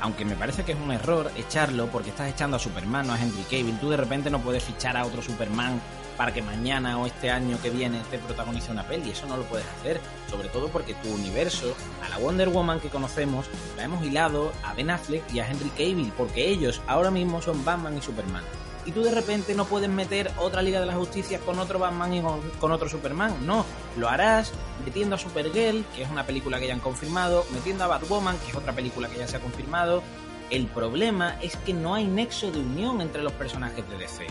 Aunque 0.00 0.24
me 0.24 0.36
parece 0.36 0.64
que 0.64 0.72
es 0.72 0.78
un 0.78 0.92
error 0.92 1.30
echarlo 1.36 1.86
porque 1.86 2.10
estás 2.10 2.30
echando 2.30 2.56
a 2.56 2.60
Superman, 2.60 3.06
no 3.06 3.14
a 3.14 3.20
Henry 3.20 3.42
Cavill. 3.44 3.78
Tú 3.78 3.90
de 3.90 3.96
repente 3.96 4.30
no 4.30 4.40
puedes 4.40 4.62
fichar 4.62 4.96
a 4.96 5.06
otro 5.06 5.22
Superman 5.22 5.80
para 6.16 6.32
que 6.32 6.42
mañana 6.42 6.98
o 6.98 7.06
este 7.06 7.30
año 7.30 7.58
que 7.62 7.70
viene 7.70 8.00
te 8.10 8.18
protagonice 8.18 8.70
una 8.70 8.86
peli. 8.86 9.10
Eso 9.10 9.26
no 9.26 9.36
lo 9.36 9.44
puedes 9.44 9.66
hacer. 9.66 10.00
Sobre 10.30 10.48
todo 10.48 10.68
porque 10.68 10.94
tu 10.94 11.08
universo, 11.10 11.74
a 12.04 12.08
la 12.10 12.18
Wonder 12.18 12.50
Woman 12.50 12.80
que 12.80 12.90
conocemos, 12.90 13.46
la 13.76 13.84
hemos 13.84 14.04
hilado 14.04 14.52
a 14.62 14.74
Ben 14.74 14.90
Affleck 14.90 15.22
y 15.32 15.40
a 15.40 15.48
Henry 15.48 15.70
Cavill. 15.70 16.12
Porque 16.16 16.50
ellos 16.50 16.82
ahora 16.86 17.10
mismo 17.10 17.40
son 17.40 17.64
Batman 17.64 17.96
y 17.96 18.02
Superman 18.02 18.44
y 18.86 18.92
tú 18.92 19.02
de 19.02 19.10
repente 19.10 19.54
no 19.54 19.64
puedes 19.64 19.88
meter 19.88 20.30
otra 20.38 20.62
Liga 20.62 20.80
de 20.80 20.86
la 20.86 20.94
Justicia 20.94 21.38
con 21.40 21.58
otro 21.58 21.78
Batman 21.78 22.14
y 22.14 22.22
con, 22.58 22.72
otro 22.72 22.88
Superman. 22.88 23.46
No, 23.46 23.64
lo 23.96 24.08
harás 24.08 24.52
metiendo 24.84 25.14
a 25.14 25.18
Supergirl, 25.18 25.84
que 25.94 26.02
es 26.02 26.10
una 26.10 26.26
película 26.26 26.58
que 26.58 26.66
ya 26.66 26.74
han 26.74 26.80
confirmado, 26.80 27.44
metiendo 27.52 27.84
a 27.84 27.88
Batwoman, 27.88 28.38
que 28.38 28.50
es 28.50 28.56
otra 28.56 28.72
película 28.72 29.08
que 29.08 29.18
ya 29.18 29.26
se 29.26 29.36
ha 29.36 29.40
confirmado. 29.40 30.02
El 30.50 30.66
problema 30.66 31.38
es 31.40 31.56
que 31.56 31.72
no 31.72 31.94
hay 31.94 32.06
nexo 32.06 32.50
de 32.50 32.60
unión 32.60 33.00
entre 33.00 33.22
los 33.22 33.32
personajes 33.32 33.88
de 33.88 33.98
DC. 33.98 34.26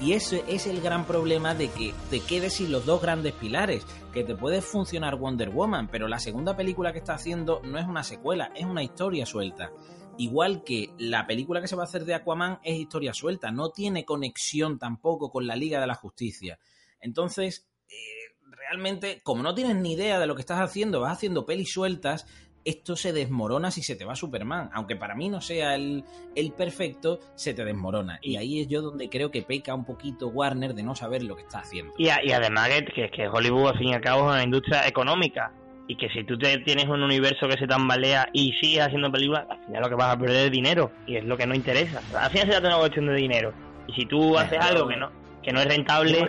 Y 0.00 0.12
ese 0.12 0.44
es 0.46 0.66
el 0.66 0.82
gran 0.82 1.06
problema 1.06 1.54
de 1.54 1.68
que 1.68 1.94
te 2.10 2.20
quedes 2.20 2.54
sin 2.54 2.70
los 2.70 2.84
dos 2.84 3.00
grandes 3.00 3.32
pilares. 3.32 3.86
Que 4.12 4.24
te 4.24 4.34
puede 4.34 4.60
funcionar 4.60 5.16
Wonder 5.16 5.50
Woman, 5.50 5.88
pero 5.88 6.06
la 6.06 6.18
segunda 6.18 6.56
película 6.56 6.92
que 6.92 6.98
está 6.98 7.14
haciendo 7.14 7.60
no 7.64 7.78
es 7.78 7.86
una 7.86 8.04
secuela, 8.04 8.50
es 8.54 8.64
una 8.66 8.82
historia 8.82 9.26
suelta. 9.26 9.70
Igual 10.18 10.64
que 10.64 10.90
la 10.98 11.26
película 11.26 11.60
que 11.60 11.68
se 11.68 11.76
va 11.76 11.82
a 11.82 11.86
hacer 11.86 12.04
de 12.04 12.14
Aquaman 12.14 12.58
es 12.62 12.78
historia 12.78 13.12
suelta, 13.12 13.50
no 13.50 13.70
tiene 13.70 14.04
conexión 14.04 14.78
tampoco 14.78 15.30
con 15.30 15.46
la 15.46 15.56
Liga 15.56 15.80
de 15.80 15.86
la 15.86 15.94
Justicia. 15.94 16.58
Entonces, 17.00 17.68
eh, 17.88 18.34
realmente, 18.50 19.20
como 19.22 19.42
no 19.42 19.54
tienes 19.54 19.76
ni 19.76 19.92
idea 19.92 20.18
de 20.18 20.26
lo 20.26 20.34
que 20.34 20.40
estás 20.40 20.60
haciendo, 20.60 21.00
vas 21.00 21.12
haciendo 21.12 21.44
pelis 21.44 21.72
sueltas, 21.72 22.26
esto 22.64 22.96
se 22.96 23.12
desmorona 23.12 23.70
si 23.70 23.82
se 23.82 23.94
te 23.94 24.04
va 24.04 24.16
Superman. 24.16 24.70
Aunque 24.72 24.96
para 24.96 25.14
mí 25.14 25.28
no 25.28 25.40
sea 25.40 25.76
el, 25.76 26.04
el 26.34 26.52
perfecto, 26.52 27.20
se 27.36 27.54
te 27.54 27.64
desmorona. 27.64 28.18
Y 28.22 28.36
ahí 28.36 28.60
es 28.60 28.68
yo 28.68 28.82
donde 28.82 29.08
creo 29.08 29.30
que 29.30 29.42
peca 29.42 29.74
un 29.74 29.84
poquito 29.84 30.28
Warner 30.28 30.74
de 30.74 30.82
no 30.82 30.96
saber 30.96 31.22
lo 31.22 31.36
que 31.36 31.42
está 31.42 31.60
haciendo. 31.60 31.94
Y, 31.96 32.08
además 32.08 32.68
que, 32.68 32.84
que, 32.92 33.10
que 33.10 33.28
Hollywood 33.28 33.68
al 33.68 33.78
fin 33.78 33.88
y 33.88 33.94
al 33.94 34.00
cabo 34.00 34.22
es 34.22 34.34
una 34.34 34.42
industria 34.42 34.88
económica 34.88 35.52
y 35.88 35.96
que 35.96 36.08
si 36.08 36.24
tú 36.24 36.36
te, 36.36 36.58
tienes 36.58 36.86
un 36.86 37.02
universo 37.02 37.48
que 37.48 37.56
se 37.58 37.66
tambalea 37.66 38.28
y 38.32 38.52
sigues 38.60 38.80
haciendo 38.86 39.10
películas, 39.12 39.46
al 39.48 39.58
final 39.66 39.82
lo 39.82 39.88
que 39.88 39.94
vas 39.94 40.14
a 40.14 40.18
perder 40.18 40.46
es 40.46 40.50
dinero 40.52 40.90
y 41.06 41.16
es 41.16 41.24
lo 41.24 41.36
que 41.36 41.46
no 41.46 41.54
interesa. 41.54 42.00
Al 42.18 42.30
final 42.30 42.46
se 42.46 42.52
trata 42.52 42.60
de 42.62 42.66
una 42.68 42.78
cuestión 42.78 43.06
de 43.06 43.14
dinero. 43.14 43.52
Y 43.86 43.92
si 43.92 44.06
tú 44.06 44.36
haces 44.36 44.50
Pero- 44.58 44.62
algo 44.64 44.88
que 44.88 44.96
no 44.96 45.10
que 45.42 45.52
no 45.52 45.60
es 45.60 45.66
rentable, 45.68 46.28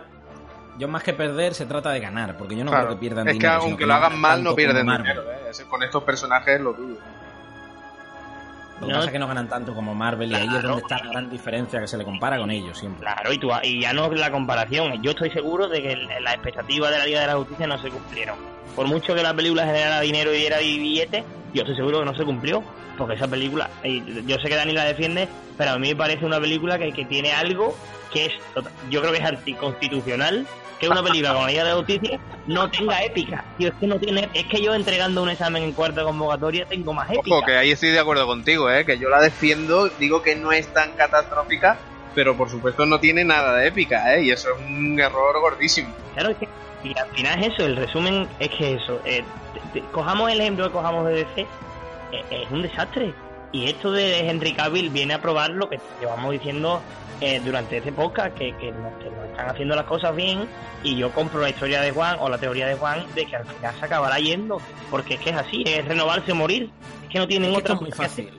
Yo 0.77 0.87
más 0.87 1.01
que 1.01 1.11
perder, 1.11 1.55
se 1.55 1.65
trata 1.65 1.89
de 1.89 1.99
ganar, 1.99 2.37
porque 2.37 2.55
yo 2.55 2.63
no 2.63 2.69
Claro, 2.69 2.85
creo 2.85 2.97
que 2.97 2.99
pierdan 3.01 3.27
es 3.27 3.33
que 3.33 3.39
dinero. 3.39 3.61
aunque 3.63 3.77
que 3.77 3.85
lo 3.87 3.93
hagan 3.95 4.19
mal, 4.21 4.43
no 4.43 4.53
pierden 4.53 4.85
dinero. 4.85 5.23
¿eh? 5.23 5.49
Es- 5.49 5.61
Con 5.63 5.81
estos 5.81 6.03
personajes 6.03 6.61
lo 6.61 6.73
dudo. 6.73 6.97
Lo 8.79 8.85
que 8.85 8.91
No. 8.93 8.97
pasa 8.99 9.05
es 9.07 9.11
que 9.11 9.17
no 9.17 9.27
ganan 9.27 9.47
tanto 9.49 9.73
como 9.73 9.95
Marvel 9.95 10.31
y 10.31 10.35
ahí 10.35 10.45
es 10.55 10.61
donde 10.61 10.81
está 10.83 11.03
la 11.03 11.09
gran 11.09 11.31
diferencia 11.31 11.79
que 11.79 11.87
se 11.87 11.97
le 11.97 12.03
compara 12.03 12.37
con 12.37 12.51
ellos 12.51 12.77
siempre. 12.77 13.01
claro, 13.01 13.33
y, 13.33 13.39
tú, 13.39 13.49
y 13.63 13.81
ya 13.81 13.91
no 13.91 14.07
la 14.11 14.29
comparación. 14.29 15.01
Yo 15.01 15.11
estoy 15.11 15.31
seguro 15.31 15.67
de 15.67 15.81
que 15.81 15.95
las 15.95 16.35
expectativas 16.35 16.91
de 16.91 16.99
la 16.99 17.05
Liga 17.07 17.21
de 17.21 17.27
la 17.27 17.35
Justicia 17.37 17.65
no 17.65 17.79
se 17.81 17.89
cumplieron. 17.89 18.35
Por 18.77 18.85
mucho 18.87 19.13
que 19.15 19.23
la 19.23 19.33
película 19.33 19.65
generara 19.65 19.99
dinero 20.01 20.31
y 20.33 20.37
diera 20.37 20.59
billetes, 20.59 21.25
yo 21.53 21.63
estoy 21.63 21.75
seguro 21.75 21.99
que 21.99 22.05
no 22.05 22.15
se 22.15 22.23
cumplió. 22.23 22.63
Porque 22.97 23.15
esa 23.15 23.27
película, 23.27 23.69
y 23.83 24.01
yo 24.25 24.37
sé 24.37 24.47
que 24.49 24.55
Dani 24.55 24.71
la 24.73 24.85
defiende, 24.85 25.27
pero 25.57 25.71
a 25.71 25.77
mí 25.77 25.89
me 25.89 25.95
parece 25.95 26.25
una 26.25 26.39
película 26.39 26.79
que, 26.79 26.91
que 26.93 27.05
tiene 27.05 27.31
algo 27.31 27.75
que 28.13 28.25
es, 28.25 28.33
tota- 28.55 28.71
yo 28.89 29.01
creo 29.01 29.11
que 29.13 29.19
es 29.19 29.25
anticonstitucional, 29.25 30.47
que 30.79 30.87
una 30.89 31.03
película 31.03 31.33
como 31.33 31.45
la 31.45 31.51
Liga 31.51 31.63
de 31.65 31.73
Justicia 31.73 32.19
no 32.45 32.69
tenga 32.71 33.03
épica. 33.03 33.43
Tío, 33.57 33.69
es 33.69 33.75
que 33.79 33.87
no 33.87 33.99
tiene, 33.99 34.29
es 34.33 34.45
que 34.45 34.61
yo 34.61 34.73
entregando 34.73 35.21
un 35.23 35.29
examen 35.29 35.63
en 35.63 35.73
cuarta 35.73 36.03
convocatoria 36.03 36.65
tengo 36.65 36.93
más 36.93 37.09
épica. 37.09 37.35
Ojo, 37.35 37.45
que 37.45 37.55
ahí 37.57 37.71
estoy 37.71 37.89
de 37.89 37.99
acuerdo 37.99 38.25
contigo, 38.27 38.69
¿eh? 38.71 38.85
que 38.85 38.97
yo 38.97 39.09
la 39.09 39.21
defiendo, 39.21 39.89
digo 39.99 40.21
que 40.21 40.35
no 40.35 40.51
es 40.51 40.67
tan 40.73 40.91
catastrófica, 40.93 41.77
pero 42.15 42.35
por 42.37 42.49
supuesto 42.49 42.85
no 42.85 42.99
tiene 42.99 43.23
nada 43.23 43.55
de 43.57 43.67
épica, 43.67 44.15
¿eh? 44.15 44.23
y 44.23 44.31
eso 44.31 44.49
es 44.55 44.65
un 44.65 44.99
error 44.99 45.39
gordísimo. 45.39 45.93
Claro, 46.13 46.31
es 46.31 46.37
que 46.37 46.47
y 46.83 46.97
al 46.97 47.07
final 47.09 47.39
es 47.43 47.53
eso, 47.53 47.65
el 47.65 47.75
resumen 47.75 48.27
es 48.39 48.49
que 48.49 48.73
eso. 48.75 48.99
eh, 49.05 49.23
te- 49.73 49.79
te- 49.81 49.87
cojamos 49.91 50.31
el 50.31 50.39
ejemplo 50.41 50.65
que 50.67 50.71
cojamos 50.71 51.05
de 51.07 51.13
DC, 51.25 51.41
eh, 52.11 52.23
es 52.31 52.51
un 52.51 52.61
desastre. 52.61 53.13
Y 53.51 53.65
esto 53.69 53.91
de 53.91 54.29
Henry 54.29 54.53
Cavill 54.53 54.89
viene 54.89 55.13
a 55.13 55.21
probar 55.21 55.51
lo 55.51 55.69
que 55.69 55.79
llevamos 56.01 56.31
diciendo 56.33 56.81
eh, 57.21 57.41
durante 57.43 57.77
este 57.77 57.91
podcast, 57.91 58.37
que, 58.37 58.53
que, 58.57 58.71
no, 58.71 58.91
que 58.99 59.09
no 59.09 59.23
están 59.23 59.49
haciendo 59.49 59.75
las 59.75 59.85
cosas 59.85 60.15
bien. 60.15 60.47
Y 60.83 60.95
yo 60.97 61.11
compro 61.11 61.39
la 61.41 61.49
historia 61.49 61.81
de 61.81 61.91
Juan 61.91 62.17
o 62.19 62.29
la 62.29 62.37
teoría 62.37 62.67
de 62.67 62.75
Juan 62.75 63.05
de 63.15 63.25
que 63.25 63.35
al 63.37 63.45
final 63.45 63.73
se 63.79 63.85
acabará 63.85 64.19
yendo. 64.19 64.61
Porque 64.91 65.15
es 65.15 65.19
que 65.21 65.29
es 65.31 65.35
así, 65.37 65.63
es 65.65 65.83
renovarse 65.85 66.31
o 66.33 66.35
morir. 66.35 66.69
Es 67.05 67.09
que 67.09 67.19
no 67.19 67.27
tienen 67.27 67.49
Es 67.51 67.55
que 67.57 67.61
otra 67.63 67.75
es 67.75 67.81
muy 67.81 67.91
fácil. 67.91 68.29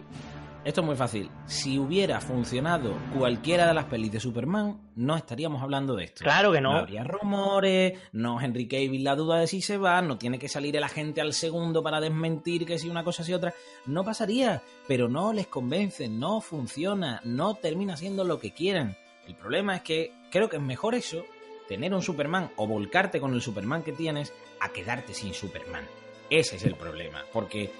Esto 0.65 0.81
es 0.81 0.87
muy 0.87 0.97
fácil. 0.97 1.31
Si 1.47 1.79
hubiera 1.79 2.21
funcionado 2.21 2.93
cualquiera 3.17 3.67
de 3.67 3.75
las 3.75 3.87
pelis 3.87 4.13
de 4.13 4.21
Superman, 4.21 4.79
no 4.97 5.17
estaríamos 5.17 5.63
hablando 5.63 5.95
de 5.95 6.05
esto. 6.05 6.25
Claro 6.25 6.53
que 6.53 6.61
no. 6.61 6.73
habría 6.73 7.05
rumores, 7.05 7.99
no 8.13 8.41
Henry 8.41 8.67
Cavill 8.67 9.05
la 9.05 9.15
duda 9.15 9.39
de 9.39 9.47
si 9.47 9.63
se 9.63 9.79
va, 9.79 10.03
no 10.03 10.19
tiene 10.19 10.39
que 10.39 10.49
salir 10.49 10.77
el 10.77 10.83
agente 10.83 11.21
al 11.21 11.33
segundo 11.33 11.83
para 11.83 12.01
desmentir 12.01 12.67
que 12.67 12.79
si 12.79 12.91
una 12.91 13.05
cosa 13.05 13.23
si 13.23 13.33
otra. 13.33 13.55
No 13.87 14.05
pasaría, 14.05 14.63
pero 14.87 15.09
no 15.09 15.33
les 15.33 15.47
convence, 15.47 16.09
no 16.09 16.41
funciona, 16.41 17.21
no 17.25 17.55
termina 17.55 17.97
siendo 17.97 18.25
lo 18.25 18.39
que 18.39 18.53
quieren. 18.53 18.97
El 19.27 19.37
problema 19.37 19.77
es 19.77 19.83
que 19.83 20.13
creo 20.31 20.49
que 20.49 20.57
es 20.57 20.63
mejor 20.63 20.95
eso, 20.95 21.25
tener 21.69 21.95
un 21.95 22.03
Superman 22.03 22.51
o 22.57 22.67
volcarte 22.67 23.21
con 23.21 23.33
el 23.33 23.43
Superman 23.43 23.85
que 23.85 23.93
tienes, 23.93 24.35
a 24.61 24.71
quedarte 24.71 25.15
sin 25.15 25.35
Superman. 25.35 25.87
Ese 26.31 26.57
es 26.57 26.65
el 26.65 26.75
problema, 26.75 27.25
porque 27.33 27.71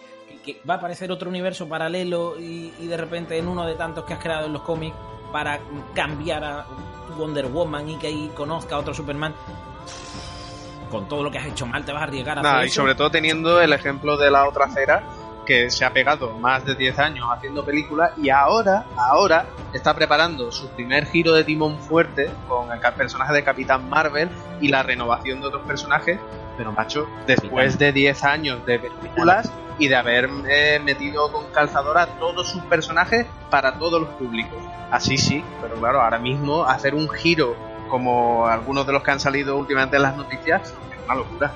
que 0.49 0.61
va 0.69 0.75
a 0.75 0.77
aparecer 0.79 1.13
otro 1.13 1.29
universo 1.29 1.69
paralelo 1.69 2.39
y, 2.41 2.73
y 2.79 2.87
de 2.87 2.97
repente 2.97 3.37
en 3.37 3.49
uno 3.49 3.67
de 3.67 3.75
tantos 3.75 4.05
que 4.05 4.15
has 4.15 4.23
creado 4.23 4.47
en 4.47 4.55
los 4.55 4.63
cómics 4.63 4.97
para 5.31 5.61
cambiar 5.95 6.43
a 6.43 6.67
Wonder 7.19 7.47
Woman 7.47 7.89
y 7.91 7.97
que 7.99 8.07
ahí 8.07 8.31
conozca 8.35 8.77
a 8.77 8.79
otro 8.79 8.95
Superman. 8.95 9.35
Con 10.91 11.07
todo 11.07 11.23
lo 11.23 11.31
que 11.31 11.37
has 11.37 11.47
hecho 11.47 11.67
mal, 11.67 11.85
te 11.85 11.93
vas 11.93 12.01
a 12.01 12.05
arriesgar 12.05 12.39
a 12.39 12.41
hacer 12.41 12.65
y 12.65 12.67
eso? 12.69 12.81
sobre 12.81 12.95
todo 12.95 13.11
teniendo 13.11 13.61
el 13.61 13.75
ejemplo 13.75 14.17
de 14.17 14.31
la 14.31 14.49
otra 14.49 14.71
cera, 14.71 15.03
que 15.49 15.71
se 15.71 15.87
ha 15.87 15.95
pegado 15.95 16.35
más 16.35 16.67
de 16.67 16.75
10 16.75 16.99
años 16.99 17.27
haciendo 17.33 17.65
películas 17.65 18.13
y 18.19 18.29
ahora, 18.29 18.85
ahora 18.99 19.47
está 19.73 19.95
preparando 19.95 20.53
su 20.53 20.69
primer 20.69 21.07
giro 21.07 21.33
de 21.33 21.43
timón 21.43 21.79
fuerte 21.79 22.31
con 22.47 22.71
el 22.71 22.79
personaje 22.93 23.33
de 23.33 23.43
Capitán 23.43 23.89
Marvel 23.89 24.29
y 24.61 24.69
la 24.69 24.83
renovación 24.83 25.41
de 25.41 25.47
otros 25.47 25.63
personajes, 25.63 26.19
pero 26.59 26.71
macho, 26.73 27.09
después 27.27 27.79
de 27.79 27.93
10 27.93 28.25
años 28.25 28.67
de 28.67 28.79
películas 28.79 29.51
y 29.79 29.89
de 29.89 29.97
haber 29.97 30.29
eh, 30.51 30.81
metido 30.85 31.33
con 31.33 31.47
calzador 31.47 31.97
a 31.97 32.07
todos 32.19 32.47
sus 32.51 32.63
personajes 32.65 33.25
para 33.49 33.79
todos 33.79 34.03
los 34.03 34.11
públicos. 34.11 34.59
Así 34.91 35.17
sí, 35.17 35.43
pero 35.63 35.77
claro, 35.77 36.03
ahora 36.03 36.19
mismo 36.19 36.65
hacer 36.65 36.95
un 36.95 37.09
giro 37.09 37.57
como 37.89 38.47
algunos 38.47 38.87
de 38.87 38.93
los 38.93 39.03
que 39.03 39.13
han 39.13 39.21
salido 39.21 39.57
últimamente 39.57 39.97
en 39.97 40.03
las 40.03 40.15
noticias 40.15 40.75
es 40.93 41.05
una 41.07 41.15
locura. 41.15 41.53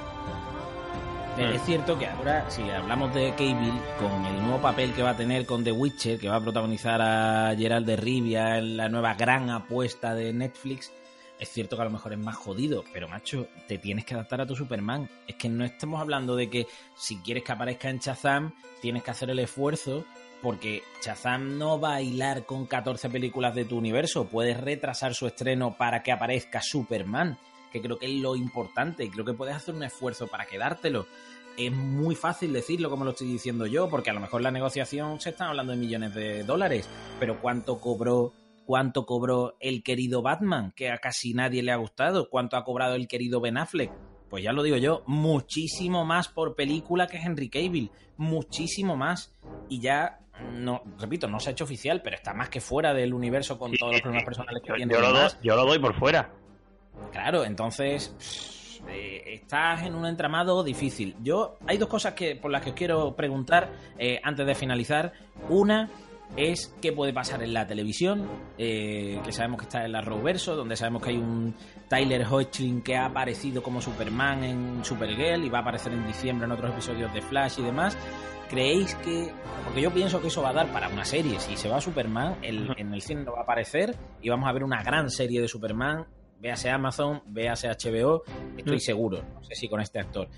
Eh, 1.38 1.52
Es 1.54 1.62
cierto 1.62 1.98
que 1.98 2.06
ahora, 2.06 2.48
si 2.50 2.62
hablamos 2.70 3.14
de 3.14 3.30
Cable, 3.30 3.72
con 3.98 4.24
el 4.26 4.42
nuevo 4.42 4.60
papel 4.60 4.92
que 4.92 5.02
va 5.02 5.10
a 5.10 5.16
tener 5.16 5.46
con 5.46 5.64
The 5.64 5.72
Witcher, 5.72 6.18
que 6.18 6.28
va 6.28 6.36
a 6.36 6.40
protagonizar 6.40 7.00
a 7.00 7.54
Gerald 7.56 7.86
de 7.86 7.96
Rivia 7.96 8.58
en 8.58 8.76
la 8.76 8.88
nueva 8.88 9.14
gran 9.14 9.48
apuesta 9.50 10.14
de 10.14 10.32
Netflix, 10.32 10.92
es 11.38 11.48
cierto 11.48 11.74
que 11.76 11.82
a 11.82 11.86
lo 11.86 11.90
mejor 11.90 12.12
es 12.12 12.18
más 12.18 12.36
jodido, 12.36 12.84
pero 12.92 13.08
macho, 13.08 13.48
te 13.66 13.78
tienes 13.78 14.04
que 14.04 14.14
adaptar 14.14 14.40
a 14.42 14.46
tu 14.46 14.54
Superman. 14.54 15.08
Es 15.26 15.34
que 15.36 15.48
no 15.48 15.64
estamos 15.64 16.00
hablando 16.00 16.36
de 16.36 16.48
que 16.48 16.66
si 16.94 17.16
quieres 17.18 17.42
que 17.42 17.52
aparezca 17.52 17.88
en 17.88 17.98
Shazam, 17.98 18.52
tienes 18.80 19.02
que 19.02 19.10
hacer 19.10 19.30
el 19.30 19.38
esfuerzo, 19.40 20.04
porque 20.40 20.82
Shazam 21.04 21.58
no 21.58 21.80
va 21.80 21.94
a 21.94 22.02
hilar 22.02 22.44
con 22.46 22.66
14 22.66 23.08
películas 23.10 23.54
de 23.54 23.64
tu 23.64 23.76
universo. 23.78 24.26
Puedes 24.28 24.60
retrasar 24.60 25.14
su 25.14 25.26
estreno 25.26 25.76
para 25.76 26.02
que 26.02 26.12
aparezca 26.12 26.60
Superman, 26.62 27.38
que 27.72 27.80
creo 27.80 27.98
que 27.98 28.06
es 28.06 28.20
lo 28.20 28.36
importante, 28.36 29.04
y 29.04 29.10
creo 29.10 29.24
que 29.24 29.32
puedes 29.34 29.54
hacer 29.56 29.74
un 29.74 29.82
esfuerzo 29.82 30.26
para 30.28 30.46
quedártelo. 30.46 31.06
Es 31.56 31.72
muy 31.72 32.14
fácil 32.14 32.52
decirlo 32.52 32.88
como 32.90 33.04
lo 33.04 33.10
estoy 33.10 33.26
diciendo 33.26 33.66
yo, 33.66 33.88
porque 33.88 34.10
a 34.10 34.14
lo 34.14 34.20
mejor 34.20 34.40
la 34.42 34.50
negociación 34.50 35.20
se 35.20 35.30
están 35.30 35.48
hablando 35.48 35.72
de 35.72 35.78
millones 35.78 36.14
de 36.14 36.44
dólares, 36.44 36.88
pero 37.18 37.40
¿cuánto 37.40 37.78
cobró 37.80 38.32
cuánto 38.64 39.04
cobró 39.06 39.56
el 39.60 39.82
querido 39.82 40.22
Batman, 40.22 40.72
que 40.76 40.90
a 40.90 40.98
casi 40.98 41.34
nadie 41.34 41.62
le 41.62 41.72
ha 41.72 41.76
gustado, 41.76 42.30
cuánto 42.30 42.56
ha 42.56 42.64
cobrado 42.64 42.94
el 42.94 43.08
querido 43.08 43.40
Ben 43.40 43.58
Affleck. 43.58 43.90
Pues 44.30 44.44
ya 44.44 44.52
lo 44.52 44.62
digo 44.62 44.76
yo, 44.76 45.02
muchísimo 45.06 46.04
más 46.04 46.28
por 46.28 46.54
película 46.54 47.06
que 47.06 47.18
Henry 47.18 47.50
Cavill, 47.50 47.90
muchísimo 48.16 48.96
más. 48.96 49.34
Y 49.68 49.80
ya, 49.80 50.20
no, 50.54 50.82
repito, 50.98 51.28
no 51.28 51.38
se 51.40 51.50
ha 51.50 51.52
hecho 51.52 51.64
oficial, 51.64 52.00
pero 52.02 52.16
está 52.16 52.32
más 52.32 52.48
que 52.48 52.60
fuera 52.60 52.94
del 52.94 53.12
universo 53.12 53.58
con 53.58 53.72
Sí, 53.72 53.78
todos 53.78 53.92
los 53.92 54.00
problemas 54.00 54.24
personales 54.24 54.62
que 54.62 54.68
Yo, 54.68 54.74
tiene. 54.76 54.94
yo 54.94 55.00
lo 55.00 55.12
doy, 55.12 55.30
yo 55.42 55.56
lo 55.56 55.66
doy 55.66 55.78
por 55.78 55.94
fuera. 55.98 56.32
Claro, 57.12 57.44
entonces 57.44 58.08
pff, 58.18 58.88
eh, 58.88 59.22
estás 59.34 59.82
en 59.82 59.94
un 59.94 60.06
entramado 60.06 60.62
difícil. 60.64 61.14
Yo 61.22 61.58
hay 61.66 61.78
dos 61.78 61.88
cosas 61.88 62.14
que 62.14 62.36
por 62.36 62.50
las 62.50 62.62
que 62.62 62.70
os 62.70 62.76
quiero 62.76 63.14
preguntar 63.14 63.70
eh, 63.98 64.20
antes 64.22 64.46
de 64.46 64.54
finalizar. 64.54 65.12
Una, 65.48 65.88
es 66.36 66.74
qué 66.80 66.92
puede 66.92 67.12
pasar 67.12 67.42
en 67.42 67.52
la 67.52 67.66
televisión, 67.66 68.26
eh, 68.56 69.20
que 69.24 69.32
sabemos 69.32 69.58
que 69.58 69.64
está 69.64 69.84
en 69.84 69.92
la 69.92 69.98
Arrowverso, 69.98 70.56
donde 70.56 70.76
sabemos 70.76 71.02
que 71.02 71.10
hay 71.10 71.18
un 71.18 71.54
Tyler 71.88 72.26
Hoechlin 72.26 72.82
que 72.82 72.96
ha 72.96 73.06
aparecido 73.06 73.62
como 73.62 73.80
Superman 73.80 74.44
en 74.44 74.84
Supergirl 74.84 75.44
y 75.44 75.50
va 75.50 75.58
a 75.58 75.62
aparecer 75.62 75.92
en 75.92 76.06
diciembre 76.06 76.46
en 76.46 76.52
otros 76.52 76.72
episodios 76.72 77.12
de 77.12 77.20
Flash 77.20 77.58
y 77.58 77.62
demás. 77.62 77.96
¿Creéis 78.48 78.94
que.? 78.96 79.32
Porque 79.64 79.80
yo 79.80 79.90
pienso 79.90 80.20
que 80.20 80.28
eso 80.28 80.42
va 80.42 80.50
a 80.50 80.54
dar 80.54 80.72
para 80.72 80.88
una 80.88 81.04
serie. 81.04 81.38
Si 81.40 81.56
se 81.56 81.68
va 81.68 81.80
Superman, 81.80 82.36
en 82.42 82.92
el 82.92 83.00
cine 83.00 83.24
no 83.24 83.32
va 83.32 83.40
a 83.40 83.42
aparecer 83.42 83.94
y 84.20 84.28
vamos 84.28 84.48
a 84.48 84.52
ver 84.52 84.64
una 84.64 84.82
gran 84.82 85.08
serie 85.08 85.40
de 85.40 85.48
Superman. 85.48 86.06
Véase 86.42 86.70
Amazon, 86.70 87.22
véase 87.26 87.68
HBO, 87.68 88.24
estoy 88.56 88.76
mm. 88.76 88.80
seguro. 88.80 89.22
No 89.32 89.44
sé 89.44 89.54
si 89.54 89.68
con 89.68 89.80
este 89.80 90.00
actor. 90.00 90.28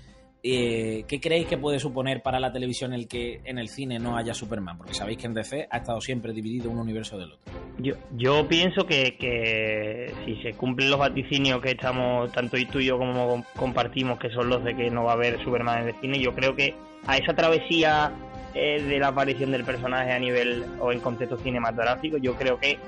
Eh, 0.47 1.05
¿qué 1.07 1.19
creéis 1.19 1.47
que 1.47 1.57
puede 1.57 1.79
suponer 1.79 2.21
para 2.21 2.39
la 2.39 2.53
televisión 2.53 2.93
el 2.93 3.07
que 3.07 3.41
en 3.45 3.57
el 3.57 3.67
cine 3.67 3.97
no 3.97 4.15
haya 4.15 4.35
Superman? 4.35 4.77
Porque 4.77 4.93
sabéis 4.93 5.17
que 5.17 5.25
en 5.25 5.33
DC 5.33 5.67
ha 5.71 5.77
estado 5.77 5.99
siempre 6.01 6.33
dividido 6.33 6.69
un 6.69 6.77
universo 6.77 7.17
del 7.17 7.31
otro. 7.31 7.51
Yo, 7.79 7.95
yo 8.15 8.47
pienso 8.47 8.85
que, 8.85 9.17
que 9.17 10.13
si 10.23 10.35
se 10.43 10.53
cumplen 10.53 10.91
los 10.91 10.99
vaticinios 10.99 11.59
que 11.63 11.71
estamos, 11.71 12.31
tanto 12.31 12.57
tú 12.71 12.77
y 12.77 12.85
yo 12.85 12.99
como 12.99 13.43
compartimos, 13.55 14.19
que 14.19 14.29
son 14.29 14.47
los 14.49 14.63
de 14.63 14.75
que 14.75 14.91
no 14.91 15.05
va 15.05 15.13
a 15.13 15.15
haber 15.15 15.43
Superman 15.43 15.81
en 15.81 15.87
el 15.87 15.95
cine, 15.99 16.19
yo 16.19 16.35
creo 16.35 16.55
que 16.55 16.75
a 17.07 17.17
esa 17.17 17.33
travesía 17.33 18.13
eh, 18.55 18.81
de 18.81 18.99
la 18.99 19.09
aparición 19.09 19.51
del 19.51 19.63
personaje 19.63 20.11
a 20.11 20.19
nivel 20.19 20.65
o 20.79 20.91
en 20.91 20.99
contexto 20.99 21.37
cinematográfico, 21.37 22.17
yo 22.17 22.35
creo 22.35 22.59
que 22.59 22.79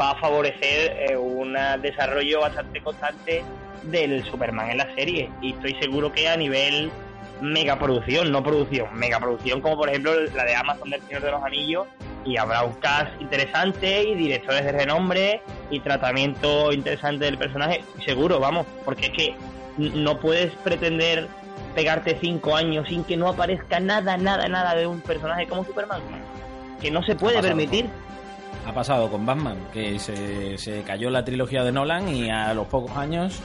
va 0.00 0.12
a 0.12 0.20
favorecer 0.20 1.10
eh, 1.10 1.16
un 1.16 1.56
desarrollo 1.82 2.40
bastante 2.40 2.80
constante 2.80 3.44
del 3.82 4.24
Superman 4.24 4.70
en 4.70 4.78
la 4.78 4.94
serie. 4.94 5.30
Y 5.42 5.52
estoy 5.52 5.74
seguro 5.80 6.12
que 6.12 6.28
a 6.28 6.36
nivel 6.36 6.90
megaproducción, 7.40 8.32
no 8.32 8.42
producción, 8.42 8.88
megaproducción 8.94 9.60
como 9.60 9.76
por 9.76 9.88
ejemplo 9.88 10.12
la 10.34 10.44
de 10.44 10.54
Amazon 10.54 10.90
del 10.90 11.02
Señor 11.02 11.22
de 11.22 11.30
los 11.32 11.42
Anillos 11.42 11.86
y 12.24 12.36
habrá 12.36 12.62
un 12.64 12.72
cast 12.74 13.10
interesante 13.20 14.02
y 14.02 14.14
directores 14.14 14.64
de 14.64 14.72
renombre 14.72 15.42
y 15.70 15.80
tratamiento 15.80 16.72
interesante 16.72 17.26
del 17.26 17.38
personaje, 17.38 17.84
seguro, 18.04 18.40
vamos, 18.40 18.66
porque 18.84 19.06
es 19.06 19.12
que 19.12 19.36
no 19.76 20.18
puedes 20.18 20.52
pretender 20.56 21.28
pegarte 21.76 22.16
cinco 22.18 22.56
años 22.56 22.88
sin 22.88 23.04
que 23.04 23.18
no 23.18 23.28
aparezca 23.28 23.78
nada, 23.78 24.16
nada, 24.16 24.48
nada 24.48 24.74
de 24.74 24.86
un 24.86 25.02
personaje 25.02 25.46
como 25.46 25.62
Superman, 25.62 26.00
que 26.80 26.90
no 26.90 27.02
se 27.02 27.14
puede 27.14 27.40
permitir. 27.42 27.86
Ha 28.66 28.72
pasado 28.72 29.10
con 29.10 29.26
Batman, 29.26 29.58
que 29.74 29.98
se, 29.98 30.56
se 30.56 30.82
cayó 30.82 31.10
la 31.10 31.22
trilogía 31.22 31.62
de 31.62 31.72
Nolan 31.72 32.08
y 32.08 32.30
a 32.30 32.54
los 32.54 32.66
pocos 32.66 32.96
años 32.96 33.40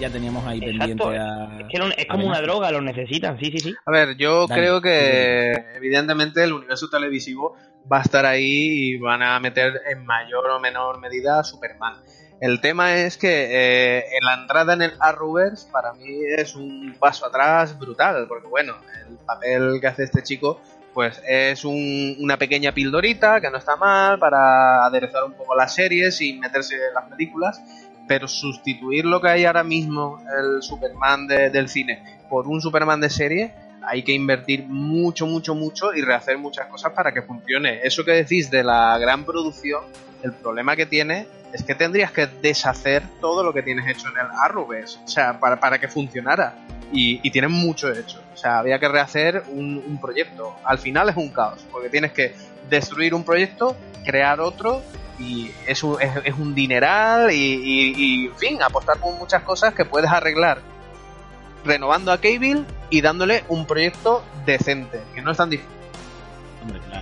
ya 0.00 0.10
teníamos 0.10 0.44
ahí 0.44 0.58
pendiente 0.58 1.04
a... 1.16 1.58
Es, 1.96 2.06
como 2.08 2.26
una 2.26 2.40
droga, 2.40 2.72
lo 2.72 2.80
necesitan, 2.80 3.38
sí, 3.38 3.52
sí, 3.52 3.60
sí. 3.60 3.74
A 3.86 3.90
ver, 3.92 4.16
yo 4.16 4.46
creo 4.48 4.80
que 4.82 5.52
evidentemente 5.76 6.42
el 6.42 6.52
universo 6.52 6.88
televisivo 6.90 7.56
va 7.90 7.98
a 7.98 8.02
estar 8.02 8.26
ahí 8.26 8.94
y 8.94 8.98
van 8.98 9.22
a 9.22 9.38
meter 9.38 9.80
en 9.88 10.04
mayor 10.04 10.50
o 10.50 10.58
menor 10.58 10.98
medida 10.98 11.38
a 11.38 11.44
Superman. 11.44 11.94
El 12.40 12.60
tema 12.60 12.96
es 12.96 13.16
que 13.16 13.48
eh, 13.50 14.04
la 14.20 14.34
entrada 14.34 14.74
en 14.74 14.82
el 14.82 14.92
Arrowverse 15.00 15.68
para 15.70 15.92
mí 15.94 16.18
es 16.36 16.54
un 16.54 16.94
paso 16.98 17.26
atrás 17.26 17.78
brutal, 17.78 18.26
porque 18.28 18.46
bueno, 18.46 18.74
el 19.08 19.16
papel 19.18 19.78
que 19.80 19.86
hace 19.86 20.04
este 20.04 20.22
chico 20.22 20.60
pues 20.92 21.20
es 21.28 21.62
una 21.66 22.38
pequeña 22.38 22.72
pildorita 22.72 23.38
que 23.42 23.50
no 23.50 23.58
está 23.58 23.76
mal 23.76 24.18
para 24.18 24.86
aderezar 24.86 25.24
un 25.24 25.34
poco 25.34 25.54
las 25.54 25.74
series 25.74 26.22
y 26.22 26.32
meterse 26.38 26.74
en 26.74 26.94
las 26.94 27.04
películas 27.04 27.60
pero 28.06 28.28
sustituir 28.28 29.04
lo 29.04 29.20
que 29.20 29.28
hay 29.28 29.44
ahora 29.44 29.64
mismo, 29.64 30.22
el 30.38 30.62
Superman 30.62 31.26
del 31.26 31.68
cine, 31.68 32.20
por 32.28 32.46
un 32.46 32.60
Superman 32.60 33.00
de 33.00 33.10
serie, 33.10 33.54
hay 33.82 34.02
que 34.02 34.12
invertir 34.12 34.66
mucho, 34.66 35.26
mucho, 35.26 35.54
mucho 35.54 35.94
y 35.94 36.02
rehacer 36.02 36.38
muchas 36.38 36.66
cosas 36.66 36.92
para 36.92 37.12
que 37.12 37.22
funcione. 37.22 37.80
Eso 37.82 38.04
que 38.04 38.12
decís 38.12 38.50
de 38.50 38.64
la 38.64 38.98
gran 38.98 39.24
producción, 39.24 39.84
el 40.22 40.32
problema 40.32 40.76
que 40.76 40.86
tiene 40.86 41.26
es 41.52 41.62
que 41.62 41.74
tendrías 41.74 42.12
que 42.12 42.26
deshacer 42.26 43.02
todo 43.20 43.42
lo 43.42 43.52
que 43.52 43.62
tienes 43.62 43.86
hecho 43.88 44.08
en 44.08 44.18
el 44.18 44.26
Arrowverse, 44.42 44.98
o 45.04 45.08
sea, 45.08 45.38
para, 45.38 45.58
para 45.58 45.78
que 45.78 45.88
funcionara. 45.88 46.54
Y, 46.92 47.20
y 47.22 47.30
tienen 47.32 47.50
mucho 47.50 47.90
hecho. 47.90 48.20
O 48.36 48.36
sea, 48.36 48.58
había 48.58 48.78
que 48.78 48.86
rehacer 48.86 49.42
un, 49.48 49.98
proyecto. 50.00 50.54
Al 50.62 50.78
final 50.78 51.08
es 51.08 51.16
un 51.16 51.30
caos, 51.30 51.64
porque 51.72 51.88
tienes 51.88 52.12
que 52.12 52.34
destruir 52.68 53.14
un 53.14 53.24
proyecto, 53.24 53.74
crear 54.04 54.40
otro 54.40 54.82
y 55.18 55.50
es 55.66 55.82
un, 55.82 55.96
es, 56.00 56.34
un 56.34 56.54
dineral 56.54 57.32
y, 57.32 58.26
en 58.26 58.36
fin, 58.36 58.62
apostar 58.62 58.98
por 58.98 59.14
muchas 59.14 59.42
cosas 59.42 59.72
que 59.72 59.86
puedes 59.86 60.10
arreglar 60.10 60.60
renovando 61.64 62.12
a 62.12 62.18
Cable 62.18 62.64
y 62.90 63.00
dándole 63.00 63.42
un 63.48 63.66
proyecto 63.66 64.22
decente, 64.44 65.00
que 65.14 65.22
no 65.22 65.30
es 65.30 65.38
tan 65.38 65.48
difícil. 65.48 65.72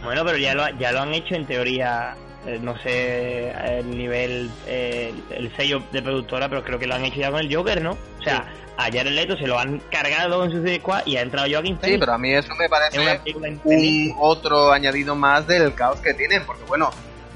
Bueno, 0.04 0.24
pero 0.24 0.38
ya 0.38 0.54
lo, 0.54 0.68
ya 0.78 0.92
lo 0.92 1.00
han 1.00 1.12
hecho 1.12 1.34
en 1.34 1.46
teoría, 1.46 2.14
eh, 2.46 2.58
no 2.60 2.76
sé 2.78 3.50
el 3.50 3.96
nivel, 3.96 4.50
eh, 4.66 5.14
el 5.30 5.54
sello 5.56 5.82
de 5.92 6.02
productora, 6.02 6.48
pero 6.48 6.62
creo 6.62 6.78
que 6.78 6.86
lo 6.86 6.94
han 6.94 7.04
hecho 7.04 7.20
ya 7.20 7.30
con 7.30 7.40
el 7.40 7.54
Joker, 7.54 7.80
¿no? 7.82 7.92
O 7.92 8.22
sea, 8.22 8.52
ayer 8.76 9.06
el 9.06 9.16
Leto 9.16 9.36
se 9.36 9.46
lo 9.46 9.58
han 9.58 9.80
cargado 9.90 10.44
en 10.44 10.50
su 10.50 10.66
Squad 10.78 11.06
y 11.06 11.16
ha 11.16 11.22
entrado 11.22 11.46
Joaquin 11.50 11.78
Phoenix. 11.78 11.94
Sí, 11.94 11.98
pero 11.98 12.12
a 12.12 12.18
mí 12.18 12.32
eso 12.32 12.54
me 12.54 12.68
parece 12.68 13.20
un 13.64 14.14
otro 14.18 14.72
añadido 14.72 15.14
más 15.14 15.46
del 15.46 15.74
caos 15.74 16.00
que 16.00 16.12
tienen, 16.14 16.44
porque 16.44 16.64
bueno, 16.64 16.90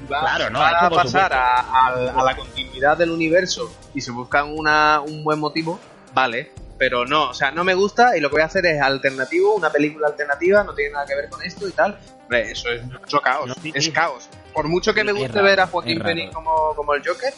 claro, 0.07 0.49
no, 0.49 0.61
a 0.61 0.89
pasar 0.89 1.33
a, 1.33 2.23
la 2.23 2.35
continuidad 2.35 2.97
del 2.97 3.11
universo 3.11 3.73
y 3.93 4.01
se 4.01 4.11
buscan 4.11 4.53
una, 4.55 5.01
un 5.01 5.23
buen 5.23 5.39
motivo, 5.39 5.79
vale, 6.13 6.51
pero 6.79 7.05
no, 7.05 7.31
o 7.31 7.33
sea, 7.33 7.51
no 7.51 7.65
me 7.65 7.73
gusta 7.73 8.15
y 8.17 8.21
lo 8.21 8.29
que 8.29 8.35
voy 8.35 8.41
a 8.41 8.45
hacer 8.45 8.65
es 8.65 8.81
alternativo, 8.81 9.53
una 9.53 9.69
película 9.69 10.07
alternativa, 10.07 10.63
no 10.63 10.73
tiene 10.73 10.93
nada 10.93 11.05
que 11.05 11.13
ver 11.13 11.29
con 11.29 11.43
esto 11.43 11.67
y 11.67 11.71
tal. 11.71 11.99
Eso 12.31 12.71
es 12.71 12.85
mucho 12.85 13.19
caos, 13.19 13.51
es 13.61 13.89
caos. 13.89 14.29
Por 14.53 14.69
mucho 14.69 14.93
que 14.93 15.03
me 15.03 15.11
guste 15.11 15.41
ver 15.41 15.59
a 15.59 15.67
Joaquín 15.67 16.01
Phoenix 16.01 16.33
como, 16.33 16.73
como 16.75 16.93
el 16.93 17.05
Joker, 17.05 17.33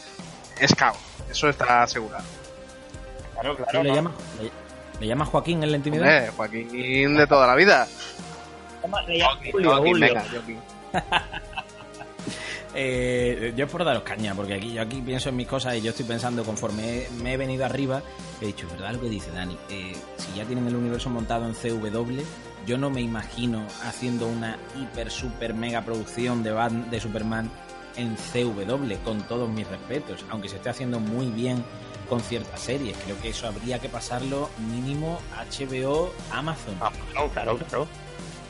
es 0.59 0.75
caos, 0.75 0.99
eso 1.29 1.49
está 1.49 1.81
asegurado. 1.81 2.23
Claro, 3.33 3.57
claro. 3.57 3.83
¿Le, 3.83 3.95
llama, 3.95 4.11
le, 4.99 5.07
llama 5.07 5.25
Joaquín 5.25 5.63
en 5.63 5.71
la 5.71 5.77
intimidad? 5.77 6.31
Joaquín 6.37 7.17
de 7.17 7.25
toda 7.25 7.47
la 7.47 7.55
vida. 7.55 7.87
Le 9.07 9.17
llama 9.17 9.77
Julio, 9.79 10.21
Eh, 12.73 13.53
yo 13.55 13.65
es 13.65 13.71
por 13.71 13.83
daros 13.83 14.03
caña, 14.03 14.33
porque 14.33 14.53
aquí 14.53 14.73
yo 14.73 14.81
aquí 14.81 15.01
pienso 15.01 15.29
en 15.29 15.35
mis 15.35 15.47
cosas 15.47 15.75
y 15.75 15.81
yo 15.81 15.89
estoy 15.89 16.05
pensando 16.05 16.43
conforme 16.43 17.07
me 17.21 17.33
he 17.33 17.37
venido 17.37 17.65
arriba, 17.65 18.01
he 18.39 18.45
dicho, 18.47 18.67
¿verdad 18.71 18.93
lo 18.93 19.01
que 19.01 19.09
dice 19.09 19.31
Dani? 19.31 19.57
Eh, 19.69 19.93
si 20.17 20.37
ya 20.37 20.45
tienen 20.45 20.67
el 20.67 20.75
universo 20.75 21.09
montado 21.09 21.45
en 21.45 21.53
CW, 21.53 22.21
yo 22.65 22.77
no 22.77 22.89
me 22.89 23.01
imagino 23.01 23.65
haciendo 23.83 24.27
una 24.27 24.57
hiper, 24.79 25.11
super, 25.11 25.53
mega 25.53 25.83
producción 25.83 26.43
de, 26.43 26.53
de 26.89 26.99
Superman 26.99 27.49
en 27.97 28.15
CW, 28.15 28.95
con 29.03 29.21
todos 29.23 29.49
mis 29.49 29.67
respetos, 29.67 30.23
aunque 30.29 30.47
se 30.47 30.55
esté 30.55 30.69
haciendo 30.69 30.99
muy 30.99 31.27
bien 31.27 31.63
con 32.07 32.21
ciertas 32.21 32.59
series. 32.61 32.97
Creo 33.05 33.19
que 33.21 33.29
eso 33.29 33.47
habría 33.47 33.79
que 33.79 33.89
pasarlo 33.89 34.49
mínimo 34.69 35.19
HBO, 35.49 36.13
Amazon. 36.31 36.75
Ah, 36.79 36.91
claro, 37.33 37.57
claro 37.57 37.87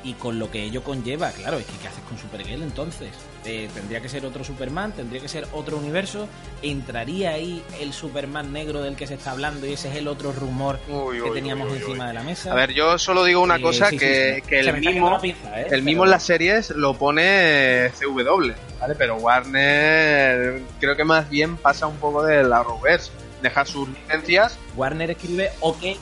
y 0.03 0.13
con 0.13 0.39
lo 0.39 0.49
que 0.49 0.63
ello 0.63 0.83
conlleva, 0.83 1.31
claro, 1.31 1.57
es 1.57 1.65
que 1.65 1.77
¿qué 1.77 1.87
haces 1.87 2.03
con 2.07 2.17
Supergirl 2.17 2.63
entonces? 2.63 3.09
Eh, 3.45 3.69
tendría 3.73 4.01
que 4.01 4.09
ser 4.09 4.25
otro 4.25 4.43
Superman, 4.43 4.91
tendría 4.91 5.21
que 5.21 5.27
ser 5.27 5.47
otro 5.53 5.77
universo, 5.77 6.27
entraría 6.61 7.31
ahí 7.31 7.63
el 7.79 7.93
Superman 7.93 8.53
negro 8.53 8.81
del 8.81 8.95
que 8.95 9.07
se 9.07 9.15
está 9.15 9.31
hablando 9.31 9.65
y 9.67 9.73
ese 9.73 9.89
es 9.89 9.95
el 9.95 10.07
otro 10.07 10.31
rumor 10.31 10.79
que 10.79 11.31
teníamos 11.31 11.71
encima 11.73 12.07
de 12.07 12.13
la 12.13 12.23
mesa. 12.23 12.51
A 12.51 12.55
ver, 12.55 12.73
yo 12.73 12.97
solo 12.97 13.23
digo 13.23 13.41
una 13.41 13.57
eh, 13.57 13.61
cosa, 13.61 13.89
que, 13.89 14.43
el 14.49 14.79
mismo, 14.79 15.19
¿eh? 15.23 15.67
el 15.71 15.83
mismo 15.83 16.05
en 16.05 16.11
las 16.11 16.23
series 16.23 16.69
lo 16.71 16.93
pone 16.95 17.91
CW, 17.99 18.51
¿vale? 18.79 18.95
Pero 18.97 19.15
Warner 19.17 20.61
creo 20.79 20.95
que 20.95 21.03
más 21.03 21.29
bien 21.29 21.57
pasa 21.57 21.87
un 21.87 21.97
poco 21.97 22.23
de 22.23 22.43
la 22.43 22.59
Arrowverse, 22.59 23.11
deja 23.41 23.65
sus 23.65 23.89
licencias. 23.89 24.57
Warner 24.75 25.11
escribe 25.11 25.51
OK 25.61 25.97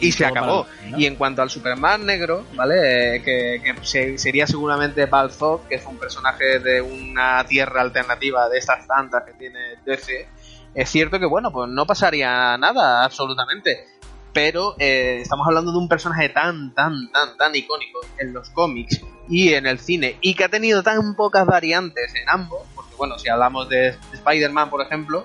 y, 0.00 0.12
se 0.12 0.26
acabó. 0.26 0.66
Y 0.96 1.06
en 1.06 1.16
cuanto 1.16 1.42
al 1.42 1.50
Superman 1.50 2.06
negro, 2.06 2.44
¿vale? 2.54 3.16
Eh, 3.16 3.22
que, 3.22 4.16
sería 4.16 4.46
seguramente 4.46 5.06
Balzog, 5.06 5.66
que 5.68 5.76
es 5.76 5.86
un 5.86 5.98
personaje 5.98 6.58
de 6.58 6.80
una 6.80 7.44
tierra 7.46 7.80
alternativa 7.80 8.48
de 8.48 8.58
estas 8.58 8.86
tantas 8.86 9.24
que 9.24 9.32
tiene 9.34 9.76
DC. 9.84 10.28
Es 10.74 10.90
cierto 10.90 11.18
que, 11.18 11.26
bueno, 11.26 11.52
pues 11.52 11.68
no 11.70 11.86
pasaría 11.86 12.56
nada, 12.58 13.04
absolutamente. 13.04 13.86
Pero 14.32 14.74
eh, 14.78 15.20
estamos 15.22 15.46
hablando 15.46 15.70
de 15.70 15.78
un 15.78 15.88
personaje 15.88 16.28
tan, 16.28 16.74
tan, 16.74 17.10
tan, 17.12 17.36
tan 17.36 17.54
icónico 17.54 18.00
en 18.18 18.32
los 18.32 18.50
cómics 18.50 19.00
y 19.28 19.54
en 19.54 19.66
el 19.66 19.78
cine, 19.78 20.18
y 20.20 20.34
que 20.34 20.44
ha 20.44 20.48
tenido 20.48 20.82
tan 20.82 21.14
pocas 21.14 21.46
variantes 21.46 22.14
en 22.14 22.28
ambos, 22.28 22.62
porque, 22.74 22.94
bueno, 22.96 23.18
si 23.18 23.28
hablamos 23.28 23.68
de 23.68 23.96
Spider-Man, 24.12 24.70
por 24.70 24.82
ejemplo, 24.82 25.24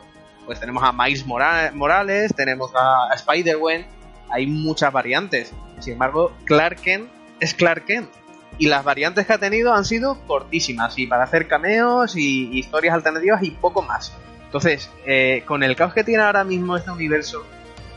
pues 0.50 0.60
tenemos 0.60 0.82
a 0.84 0.92
Miles 0.92 1.28
Morales, 1.28 2.34
tenemos 2.36 2.72
a 2.74 3.14
Spider-Gwen, 3.14 3.86
hay 4.32 4.48
muchas 4.48 4.92
variantes. 4.92 5.54
Sin 5.78 5.94
embargo, 5.94 6.32
Clark 6.46 6.82
Kent 6.82 7.08
es 7.40 7.54
Clark 7.54 7.86
Kent. 7.86 8.10
Y 8.58 8.66
las 8.66 8.84
variantes 8.84 9.28
que 9.28 9.34
ha 9.34 9.38
tenido 9.38 9.76
han 9.76 9.86
sido 9.86 10.20
cortísimas 10.26 10.98
y 10.98 11.06
para 11.06 11.26
hacer 11.26 11.48
cameos 11.48 12.16
y, 12.16 12.50
historias 12.58 12.96
alternativas 12.96 13.44
y 13.44 13.52
poco 13.52 13.84
más. 13.84 14.12
Entonces, 14.46 14.90
eh, 15.06 15.44
con 15.46 15.62
el 15.62 15.76
caos 15.76 15.94
que 15.94 16.04
tiene 16.04 16.24
ahora 16.24 16.44
mismo 16.44 16.76
este 16.76 16.90
universo, 16.90 17.46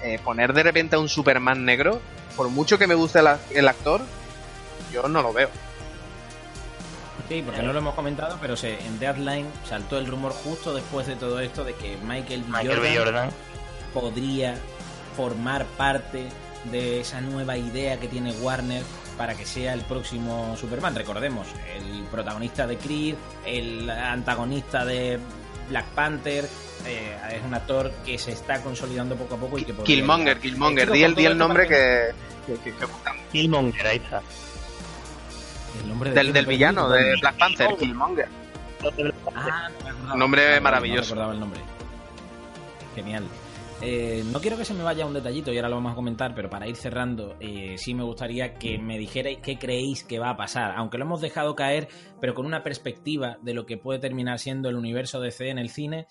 eh, 0.03 0.19
poner 0.23 0.53
de 0.53 0.63
repente 0.63 0.97
a 0.97 0.99
un 0.99 1.09
Superman 1.09 1.65
negro, 1.65 2.03
por 2.37 2.51
mucho 2.51 2.79
que 2.79 2.87
me 2.87 2.95
guste 2.95 3.21
el 3.55 3.67
actor, 3.67 4.03
yo 4.93 5.09
no 5.09 5.23
lo 5.23 5.33
veo 5.33 5.49
Sí, 7.33 7.43
porque 7.43 7.63
no 7.63 7.73
lo 7.73 7.79
hemos 7.79 7.95
comentado, 7.95 8.37
pero 8.41 8.57
se, 8.57 8.79
en 8.85 8.99
Deadline 8.99 9.47
saltó 9.69 9.99
el 9.99 10.07
rumor 10.07 10.33
justo 10.33 10.75
después 10.75 11.07
de 11.07 11.17
todo 11.17 11.41
esto 11.41 11.65
de 11.65 11.75
que 11.75 11.97
Michael. 12.05 12.45
Jordan 12.99 13.31
podría 13.95 14.55
formar 15.17 15.65
parte 15.77 16.27
de 16.71 17.01
esa 17.01 17.21
nueva 17.21 17.57
idea 17.57 17.99
que 17.99 18.09
tiene 18.09 18.33
Warner 18.33 18.83
para 19.17 19.35
que 19.35 19.45
sea 19.47 19.73
el 19.75 19.81
próximo 19.83 20.57
Superman. 20.59 20.95
Recordemos, 20.95 21.47
el 21.77 22.05
protagonista 22.11 22.67
de 22.67 22.77
Creed, 22.79 23.15
el 23.47 23.89
antagonista 23.91 24.85
de 24.85 25.19
Black 25.69 25.87
Panther, 25.95 26.49
eh, 26.87 27.17
es 27.37 27.43
un 27.45 27.55
actor 27.55 27.93
que 28.05 28.19
se 28.19 28.33
está 28.33 28.61
consolidando 28.63 29.17
poco 29.17 29.35
a 29.35 29.39
poco 29.39 29.59
y 29.59 29.65
que 29.65 29.73
podría- 29.75 29.97
Killmonger, 29.97 30.39
Killmonger. 30.39 30.91
Di 30.91 31.03
el, 31.05 31.15
di 31.15 31.25
el 31.27 31.39
nombre 31.39 31.67
que, 31.67 32.11
que, 32.47 32.55
que- 32.61 32.77
que 32.77 32.85
buscamos. 32.85 33.23
Killmonger, 33.33 33.87
ahí 33.87 33.97
está. 33.99 34.21
El 35.81 35.89
nombre 35.89 36.11
de 36.11 36.17
Del, 36.17 36.25
quién, 36.27 36.35
del 36.35 36.47
villano, 36.47 36.89
de. 36.89 37.17
Black 37.21 37.39
Panther, 37.39 37.77
Killmonger. 37.79 38.29
Ah, 39.35 39.69
no 39.79 39.85
me 39.85 39.89
acordaba. 39.91 40.17
Nombre 40.17 40.47
Ah, 40.47 40.57
no, 40.57 40.63
maravilloso. 40.63 41.15
No 41.15 41.21
recordaba 41.23 41.33
el 41.33 41.41
nombre. 41.41 41.61
Genial. 42.95 43.25
Eh, 43.85 44.23
no 44.31 44.41
quiero 44.41 44.57
que 44.57 44.65
se 44.65 44.75
me 44.75 44.85
vaya 44.85 45.05
un 45.05 45.13
detallito 45.13 45.53
y 45.53 45.57
ahora 45.57 45.69
lo 45.69 45.75
vamos 45.75 45.93
a 45.93 45.97
comentar, 45.97 46.37
pero 46.37 46.49
para 46.49 46.69
ir 46.69 46.77
cerrando, 46.77 47.37
eh, 47.41 47.75
sí 47.79 47.95
me 47.95 48.05
gustaría 48.05 48.55
que 48.55 48.79
me 48.79 48.97
dijerais 48.97 49.39
qué 49.43 49.59
creéis 49.59 50.05
que 50.05 50.21
va 50.21 50.31
a 50.31 50.37
pasar, 50.37 50.75
aunque 50.77 50.99
lo 50.99 51.05
hemos 51.05 51.21
dejado 51.21 51.57
caer, 51.57 51.89
pero 52.21 52.33
con 52.33 52.47
una 52.47 52.63
perspectiva 52.63 53.39
de 53.43 53.55
lo 53.55 53.67
que 53.67 53.79
puede 53.79 53.99
terminar 53.99 54.39
siendo 54.39 54.69
el 54.69 54.77
universo 54.77 55.21
DC 55.21 55.49
en 55.49 55.59
el 55.59 55.69
cine, 55.69 56.07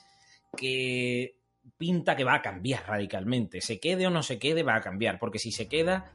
que 0.57 1.37
pinta 1.77 2.17
que 2.17 2.25
va 2.25 2.35
a 2.35 2.41
cambiar 2.41 2.83
radicalmente. 2.87 3.61
Se 3.61 3.79
quede 3.79 4.05
o 4.05 4.09
no 4.09 4.21
se 4.21 4.37
quede, 4.37 4.63
va 4.63 4.75
a 4.75 4.81
cambiar, 4.81 5.17
porque 5.17 5.39
si 5.39 5.53
se 5.53 5.69
queda, 5.69 6.11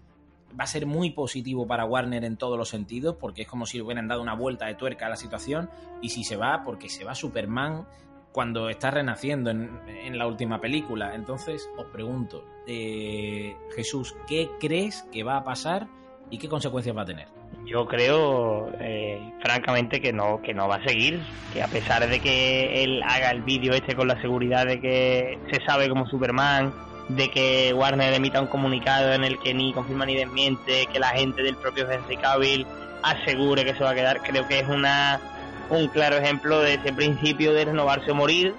va 0.58 0.64
a 0.64 0.66
ser 0.66 0.86
muy 0.86 1.10
positivo 1.10 1.66
para 1.66 1.84
Warner 1.84 2.24
en 2.24 2.36
todos 2.36 2.58
los 2.58 2.68
sentidos, 2.68 3.16
porque 3.20 3.42
es 3.42 3.48
como 3.48 3.66
si 3.66 3.80
hubieran 3.80 4.08
dado 4.08 4.22
una 4.22 4.34
vuelta 4.34 4.66
de 4.66 4.74
tuerca 4.74 5.06
a 5.06 5.10
la 5.10 5.16
situación, 5.16 5.70
y 6.02 6.10
si 6.10 6.24
se 6.24 6.36
va, 6.36 6.62
porque 6.64 6.88
se 6.88 7.04
va 7.04 7.14
Superman 7.14 7.86
cuando 8.32 8.68
está 8.68 8.90
renaciendo 8.90 9.50
en, 9.50 9.70
en 9.88 10.18
la 10.18 10.26
última 10.26 10.60
película. 10.60 11.14
Entonces, 11.14 11.70
os 11.78 11.86
pregunto, 11.86 12.44
eh, 12.66 13.56
Jesús, 13.74 14.14
¿qué 14.26 14.50
crees 14.60 15.06
que 15.10 15.22
va 15.22 15.38
a 15.38 15.44
pasar 15.44 15.86
y 16.30 16.38
qué 16.38 16.48
consecuencias 16.48 16.96
va 16.96 17.02
a 17.02 17.06
tener? 17.06 17.28
Yo 17.64 17.86
creo, 17.86 18.70
eh, 18.78 19.32
francamente, 19.40 20.00
que 20.00 20.12
no, 20.12 20.40
que 20.42 20.52
no 20.52 20.68
va 20.68 20.76
a 20.76 20.84
seguir. 20.84 21.20
Que 21.52 21.62
a 21.62 21.68
pesar 21.68 22.08
de 22.08 22.20
que 22.20 22.84
él 22.84 23.02
haga 23.04 23.30
el 23.30 23.42
vídeo 23.42 23.72
este 23.72 23.96
con 23.96 24.08
la 24.08 24.20
seguridad 24.20 24.66
de 24.66 24.80
que 24.80 25.38
se 25.50 25.64
sabe 25.64 25.88
como 25.88 26.06
Superman, 26.06 26.72
de 27.08 27.30
que 27.30 27.72
Warner 27.72 28.12
emita 28.14 28.40
un 28.40 28.48
comunicado 28.48 29.12
en 29.12 29.24
el 29.24 29.38
que 29.38 29.54
ni 29.54 29.72
confirma 29.72 30.06
ni 30.06 30.16
desmiente, 30.16 30.86
que 30.92 30.98
la 30.98 31.08
gente 31.08 31.42
del 31.42 31.56
propio 31.56 31.90
Henry 31.90 32.16
Cavill 32.16 32.66
asegure 33.02 33.64
que 33.64 33.74
se 33.74 33.84
va 33.84 33.90
a 33.90 33.94
quedar, 33.94 34.22
creo 34.22 34.46
que 34.48 34.60
es 34.60 34.68
una 34.68 35.20
un 35.68 35.88
claro 35.88 36.16
ejemplo 36.16 36.60
de 36.60 36.74
ese 36.74 36.92
principio 36.92 37.52
de 37.52 37.64
renovarse 37.64 38.10
o 38.10 38.14
morir, 38.14 38.54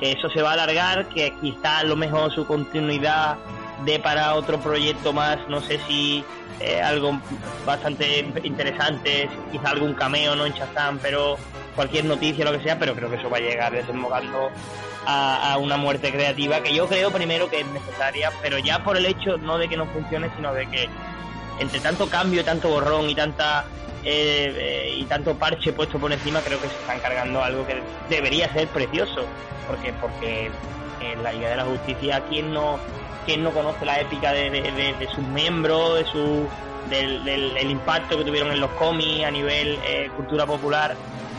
que 0.00 0.12
eso 0.12 0.30
se 0.30 0.42
va 0.42 0.50
a 0.50 0.52
alargar, 0.54 1.06
que 1.08 1.34
quizá 1.40 1.78
a 1.78 1.84
lo 1.84 1.96
mejor 1.96 2.32
su 2.32 2.46
continuidad 2.46 3.36
de 3.84 3.98
para 3.98 4.34
otro 4.34 4.58
proyecto 4.58 5.12
más, 5.12 5.38
no 5.48 5.60
sé 5.60 5.78
si 5.86 6.24
eh, 6.60 6.80
algo 6.80 7.20
bastante 7.66 8.26
interesante, 8.42 9.28
quizá 9.52 9.70
algún 9.70 9.94
cameo 9.94 10.34
no 10.34 10.46
en 10.46 10.52
Shazam, 10.52 10.98
pero 10.98 11.36
cualquier 11.78 12.06
noticia, 12.06 12.44
lo 12.44 12.50
que 12.50 12.64
sea, 12.64 12.76
pero 12.76 12.92
creo 12.96 13.08
que 13.08 13.14
eso 13.18 13.30
va 13.30 13.36
a 13.36 13.40
llegar 13.40 13.72
desembocando 13.72 14.50
a, 15.06 15.56
una 15.58 15.76
muerte 15.76 16.10
creativa 16.10 16.60
que 16.60 16.74
yo 16.74 16.88
creo 16.88 17.12
primero 17.12 17.48
que 17.48 17.60
es 17.60 17.66
necesaria, 17.68 18.32
pero 18.42 18.58
ya 18.58 18.82
por 18.82 18.96
el 18.96 19.06
hecho 19.06 19.38
no 19.38 19.58
de 19.58 19.68
que 19.68 19.76
no 19.76 19.86
funcione, 19.86 20.28
sino 20.34 20.52
de 20.52 20.66
que 20.66 20.88
entre 21.60 21.78
tanto 21.80 22.08
cambio, 22.08 22.44
tanto 22.44 22.68
borrón 22.68 23.08
y 23.08 23.14
tanta 23.14 23.64
eh, 24.04 24.52
eh, 24.58 24.94
y 24.96 25.04
tanto 25.04 25.36
parche 25.38 25.72
puesto 25.72 26.00
por 26.00 26.12
encima, 26.12 26.42
creo 26.42 26.60
que 26.60 26.68
se 26.68 26.74
están 26.74 26.98
cargando 26.98 27.44
algo 27.44 27.64
que 27.64 27.80
debería 28.08 28.52
ser 28.52 28.68
precioso, 28.70 29.28
porque 29.68 29.92
porque 30.00 30.50
en 30.98 31.22
la 31.22 31.32
Liga 31.32 31.48
de 31.50 31.56
la 31.58 31.64
Justicia, 31.64 32.24
¿quién 32.28 32.52
no 32.52 32.80
quién 33.24 33.44
no 33.44 33.52
conoce 33.52 33.84
la 33.86 34.00
épica 34.00 34.32
de, 34.32 34.50
de- 34.50 34.72
de- 34.72 34.94
de 34.94 35.08
sus 35.14 35.22
miembros, 35.24 35.96
de 35.98 36.04
su 36.06 36.50
del, 36.86 37.24
del- 37.24 37.54
del 37.54 37.70
impacto 37.70 38.18
que 38.18 38.24
tuvieron 38.24 38.50
en 38.50 38.58
los 38.58 38.70
cómics 38.72 39.24
a 39.24 39.30
nivel 39.30 39.78
eh, 39.86 40.10
cultura 40.16 40.44
popular? 40.44 40.96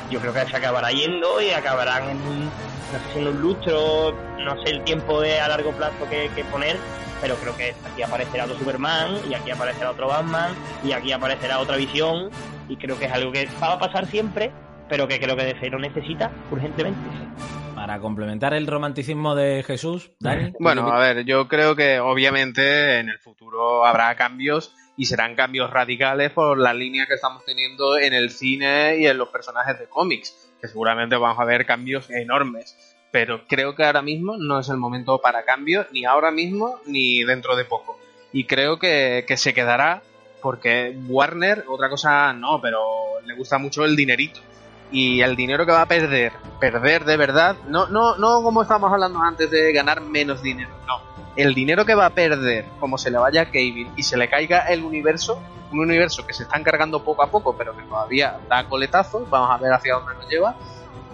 Yo 0.09 0.19
creo 0.19 0.33
que 0.33 0.45
se 0.45 0.55
acabará 0.55 0.91
yendo 0.91 1.41
y 1.41 1.51
acabarán 1.51 2.09
en 2.09 2.17
un, 2.17 2.45
no 2.45 2.99
sé 3.05 3.13
si 3.13 3.19
en 3.19 3.27
un 3.27 3.41
lustro, 3.41 4.13
no 4.39 4.61
sé 4.63 4.71
el 4.71 4.83
tiempo 4.83 5.21
de 5.21 5.39
a 5.39 5.47
largo 5.47 5.71
plazo 5.71 6.09
que, 6.09 6.29
que 6.35 6.43
poner, 6.45 6.77
pero 7.21 7.35
creo 7.35 7.55
que 7.55 7.75
aquí 7.91 8.01
aparecerá 8.01 8.45
otro 8.45 8.57
Superman 8.57 9.17
y 9.29 9.33
aquí 9.33 9.51
aparecerá 9.51 9.91
otro 9.91 10.07
Batman 10.07 10.53
y 10.83 10.91
aquí 10.91 11.11
aparecerá 11.11 11.59
otra 11.59 11.77
visión 11.77 12.29
y 12.67 12.77
creo 12.77 12.97
que 12.97 13.05
es 13.05 13.11
algo 13.11 13.31
que 13.31 13.47
va 13.61 13.73
a 13.73 13.79
pasar 13.79 14.05
siempre 14.07 14.51
pero 14.89 15.07
que 15.07 15.19
creo 15.19 15.37
que 15.37 15.45
DC 15.45 15.69
lo 15.69 15.79
necesita 15.79 16.31
urgentemente 16.51 16.99
Para 17.75 17.99
complementar 17.99 18.53
el 18.53 18.67
romanticismo 18.67 19.35
de 19.35 19.63
Jesús, 19.63 20.11
Dani. 20.19 20.51
Bueno, 20.59 20.91
a 20.91 20.99
ver, 20.99 21.23
yo 21.23 21.47
creo 21.47 21.75
que 21.75 21.99
obviamente 21.99 22.99
en 22.99 23.09
el 23.09 23.19
futuro 23.19 23.85
habrá 23.85 24.15
cambios 24.15 24.75
y 24.99 25.05
serán 25.05 25.33
cambios 25.33 25.71
radicales 25.71 26.29
por 26.33 26.57
la 26.57 26.73
línea 26.73 27.05
que 27.05 27.13
estamos 27.13 27.45
teniendo 27.45 27.97
en 27.97 28.11
el 28.11 28.31
cine 28.31 28.97
y 28.97 29.07
en 29.07 29.17
los 29.17 29.29
personajes 29.29 29.79
de 29.79 29.87
cómics, 29.87 30.51
que 30.59 30.67
seguramente 30.67 31.15
vamos 31.15 31.39
a 31.39 31.45
ver 31.45 31.65
cambios 31.65 32.09
enormes. 32.09 32.75
Pero 33.09 33.47
creo 33.47 33.75
que 33.75 33.85
ahora 33.85 34.01
mismo 34.01 34.35
no 34.35 34.59
es 34.59 34.67
el 34.67 34.75
momento 34.75 35.21
para 35.21 35.45
cambios, 35.45 35.87
ni 35.93 36.03
ahora 36.03 36.31
mismo 36.31 36.81
ni 36.85 37.23
dentro 37.23 37.55
de 37.55 37.63
poco. 37.63 37.97
Y 38.33 38.43
creo 38.43 38.77
que, 38.77 39.23
que 39.25 39.37
se 39.37 39.53
quedará 39.53 40.03
porque 40.41 40.93
Warner, 41.07 41.63
otra 41.69 41.89
cosa 41.89 42.33
no, 42.33 42.59
pero 42.61 42.81
le 43.25 43.35
gusta 43.35 43.57
mucho 43.57 43.85
el 43.85 43.95
dinerito. 43.95 44.41
Y 44.91 45.21
el 45.21 45.37
dinero 45.37 45.65
que 45.65 45.71
va 45.71 45.83
a 45.83 45.87
perder, 45.87 46.33
perder 46.59 47.05
de 47.05 47.15
verdad, 47.15 47.55
no, 47.69 47.87
no, 47.87 48.17
no 48.17 48.43
como 48.43 48.63
estábamos 48.63 48.91
hablando 48.91 49.21
antes 49.21 49.49
de 49.49 49.71
ganar 49.71 50.01
menos 50.01 50.43
dinero, 50.43 50.71
no. 50.85 50.99
El 51.41 51.53
dinero 51.53 51.85
que 51.85 51.95
va 51.95 52.05
a 52.07 52.09
perder, 52.09 52.65
como 52.81 52.97
se 52.97 53.09
le 53.09 53.17
vaya 53.17 53.43
a 53.43 53.45
Cable 53.45 53.89
y 53.95 54.03
se 54.03 54.17
le 54.17 54.27
caiga 54.29 54.67
el 54.67 54.83
universo, 54.83 55.41
un 55.71 55.79
universo 55.79 56.25
que 56.25 56.33
se 56.33 56.43
está 56.43 56.57
encargando 56.57 57.01
poco 57.03 57.23
a 57.23 57.27
poco, 57.31 57.55
pero 57.55 57.75
que 57.77 57.83
todavía 57.83 58.39
da 58.49 58.65
coletazos, 58.67 59.29
vamos 59.29 59.49
a 59.51 59.57
ver 59.57 59.71
hacia 59.71 59.93
dónde 59.95 60.15
nos 60.15 60.27
lleva, 60.27 60.55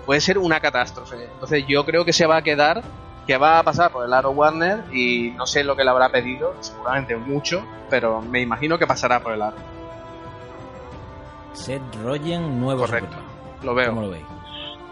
puede 0.06 0.22
ser 0.22 0.40
una 0.40 0.60
catástrofe. 0.60 1.26
Entonces 1.32 1.66
yo 1.68 1.86
creo 1.86 2.06
que 2.06 2.12
se 2.14 2.26
va 2.26 2.38
a 2.38 2.42
quedar, 2.42 2.82
que 3.28 3.38
va 3.38 3.60
a 3.60 3.64
pasar 3.64 3.92
por 3.92 4.04
el 4.04 4.14
aro 4.14 4.32
Warner 4.32 4.84
y 4.92 5.30
no 5.38 5.46
sé 5.46 5.64
lo 5.64 5.76
que 5.76 5.84
le 5.84 5.92
habrá 5.92 6.10
pedido, 6.10 6.56
seguramente 6.60 7.16
mucho, 7.16 7.64
pero 7.92 8.22
me 8.22 8.42
imagino 8.42 8.80
que 8.80 8.88
pasará 8.88 9.20
por 9.20 9.34
el 9.34 9.44
aro. 9.44 9.58
Seth 11.54 11.82
Rogen, 12.04 12.60
nuevo 12.60 12.82
Correcto. 12.82 13.16
Superman. 13.16 13.36
Lo 13.62 13.68
¿Cómo 13.68 13.76
veo. 13.76 14.02
lo 14.02 14.10
veis? 14.10 14.26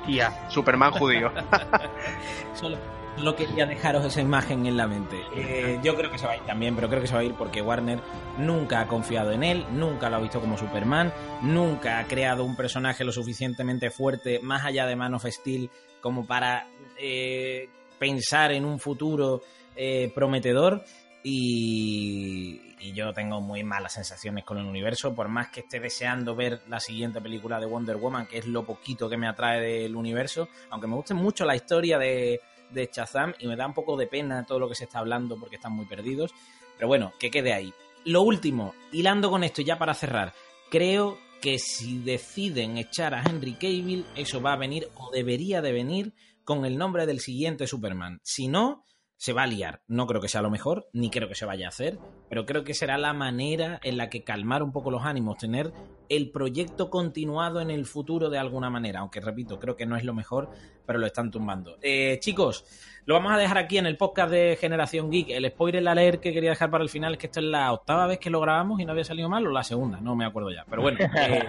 tía 0.06 0.32
Superman 0.50 0.91
judío. 0.91 1.32
Solo, 2.54 2.78
solo 3.15 3.36
quería 3.36 3.65
dejaros 3.65 4.06
esa 4.06 4.21
imagen 4.21 4.65
en 4.65 4.78
la 4.78 4.88
mente. 4.88 5.21
Eh, 5.36 5.80
yo 5.84 5.95
creo 5.95 6.12
que 6.12 6.17
se 6.17 6.26
va 6.26 6.34
a 6.34 6.38
ir 6.38 6.43
también, 6.43 6.76
pero 6.76 6.89
creo 6.89 7.02
que 7.02 7.08
se 7.08 7.13
va 7.13 7.21
a 7.21 7.23
ir 7.23 7.34
porque 7.34 7.62
Warner 7.62 7.99
nunca 8.38 8.82
ha 8.82 8.88
confiado 8.88 9.32
en 9.32 9.43
él, 9.43 9.65
nunca 9.71 10.10
lo 10.10 10.17
ha 10.17 10.19
visto 10.19 10.39
como 10.39 10.58
Superman, 10.58 11.13
nunca 11.41 11.99
ha 11.99 12.06
creado 12.06 12.43
un 12.43 12.56
personaje 12.56 13.04
lo 13.04 13.12
suficientemente 13.12 13.91
fuerte, 13.91 14.39
más 14.39 14.65
allá 14.65 14.86
de 14.86 14.95
Man 14.95 15.13
of 15.13 15.26
Steel, 15.26 15.69
como 16.02 16.26
para 16.26 16.67
eh, 16.99 17.69
pensar 17.99 18.52
en 18.52 18.65
un 18.65 18.80
futuro 18.80 19.41
eh, 19.76 20.12
prometedor. 20.13 20.84
Y, 21.26 22.60
y 22.82 22.91
yo 22.91 23.13
tengo 23.13 23.39
muy 23.39 23.63
malas 23.63 23.93
sensaciones 23.93 24.43
con 24.43 24.58
el 24.58 24.65
universo, 24.65 25.15
por 25.15 25.30
más 25.30 25.47
que 25.47 25.62
esté 25.62 25.80
deseando 25.80 26.36
ver 26.36 26.60
la 26.67 26.82
siguiente 26.82 27.21
película 27.21 27.58
de 27.62 27.65
Wonder 27.65 27.95
Woman, 27.95 28.28
que 28.28 28.39
es 28.39 28.45
lo 28.45 28.65
poquito 28.65 29.10
que 29.10 29.15
me 29.15 29.30
atrae 29.30 29.62
del 29.62 29.95
universo, 29.95 30.49
aunque 30.69 30.88
me 30.88 30.95
guste 30.95 31.13
mucho 31.13 31.45
la 31.45 31.56
historia 31.56 31.97
de, 31.97 32.41
de 32.73 32.89
Shazam 32.91 33.33
y 33.39 33.47
me 33.47 33.55
da 33.55 33.67
un 33.67 33.73
poco 33.73 33.95
de 33.97 34.07
pena 34.07 34.45
todo 34.45 34.59
lo 34.59 34.69
que 34.69 34.75
se 34.75 34.86
está 34.86 34.99
hablando 34.99 35.39
porque 35.39 35.55
están 35.55 35.73
muy 35.73 35.86
perdidos, 35.86 36.33
pero 36.77 36.88
bueno, 36.88 37.13
que 37.19 37.31
quede 37.31 37.53
ahí. 37.53 37.73
Lo 38.05 38.21
último, 38.21 38.73
hilando 38.91 39.29
con 39.29 39.43
esto 39.43 39.62
ya 39.62 39.77
para 39.77 39.93
cerrar, 39.93 40.33
creo 40.69 41.17
que 41.41 41.59
si 41.59 41.99
deciden 41.99 42.77
echar 42.77 43.13
a 43.13 43.21
Henry 43.21 43.53
Cavill, 43.53 44.05
eso 44.15 44.41
va 44.41 44.53
a 44.53 44.57
venir 44.57 44.89
o 44.95 45.12
debería 45.12 45.62
de 45.62 45.71
venir 45.71 46.13
con 46.43 46.65
el 46.65 46.77
nombre 46.77 47.05
del 47.05 47.19
siguiente 47.19 47.67
Superman. 47.67 48.19
Si 48.23 48.47
no, 48.47 48.86
se 49.23 49.31
va 49.31 49.43
a 49.43 49.47
liar. 49.47 49.79
No 49.88 50.05
creo 50.05 50.19
que 50.19 50.27
sea 50.27 50.41
lo 50.41 50.49
mejor, 50.49 50.89
ni 50.91 51.09
creo 51.09 51.29
que 51.29 51.36
se 51.36 51.45
vaya 51.45 51.67
a 51.67 51.69
hacer, 51.69 51.97
pero 52.27 52.45
creo 52.45 52.65
que 52.65 52.73
será 52.73 52.97
la 52.97 53.13
manera 53.13 53.79
en 53.81 53.95
la 53.95 54.09
que 54.09 54.25
calmar 54.25 54.62
un 54.62 54.73
poco 54.73 54.91
los 54.91 55.05
ánimos, 55.05 55.38
tener 55.38 55.71
el 56.09 56.29
proyecto 56.29 56.89
continuado 56.89 57.62
en 57.62 57.71
el 57.71 57.86
futuro 57.86 58.29
de 58.29 58.38
alguna 58.38 58.69
manera, 58.69 58.99
aunque 58.99 59.21
repito, 59.21 59.62
creo 59.62 59.77
que 59.77 59.86
no 59.86 59.95
es 59.95 60.03
lo 60.03 60.13
mejor, 60.13 60.49
pero 60.86 60.99
lo 60.99 61.05
están 61.05 61.31
tumbando. 61.31 61.77
Eh, 61.81 62.17
chicos, 62.19 62.65
lo 63.05 63.13
vamos 63.13 63.31
a 63.31 63.38
dejar 63.38 63.59
aquí 63.59 63.77
en 63.77 63.86
el 63.86 63.95
podcast 63.95 64.29
de 64.29 64.57
Generación 64.59 65.09
Geek. 65.09 65.29
El 65.29 65.49
spoiler 65.49 65.83
leer 65.83 66.19
que 66.19 66.33
quería 66.33 66.49
dejar 66.49 66.69
para 66.69 66.83
el 66.83 66.89
final 66.89 67.13
es 67.13 67.19
que 67.19 67.27
esto 67.27 67.39
es 67.39 67.45
la 67.45 67.71
octava 67.71 68.07
vez 68.07 68.19
que 68.19 68.29
lo 68.29 68.41
grabamos 68.41 68.81
y 68.81 68.86
no 68.86 68.91
había 68.91 69.05
salido 69.05 69.29
mal, 69.29 69.47
o 69.47 69.51
la 69.51 69.63
segunda, 69.63 70.01
no 70.01 70.17
me 70.17 70.25
acuerdo 70.25 70.51
ya. 70.51 70.65
Pero 70.69 70.81
bueno, 70.81 70.99
eh, 71.17 71.45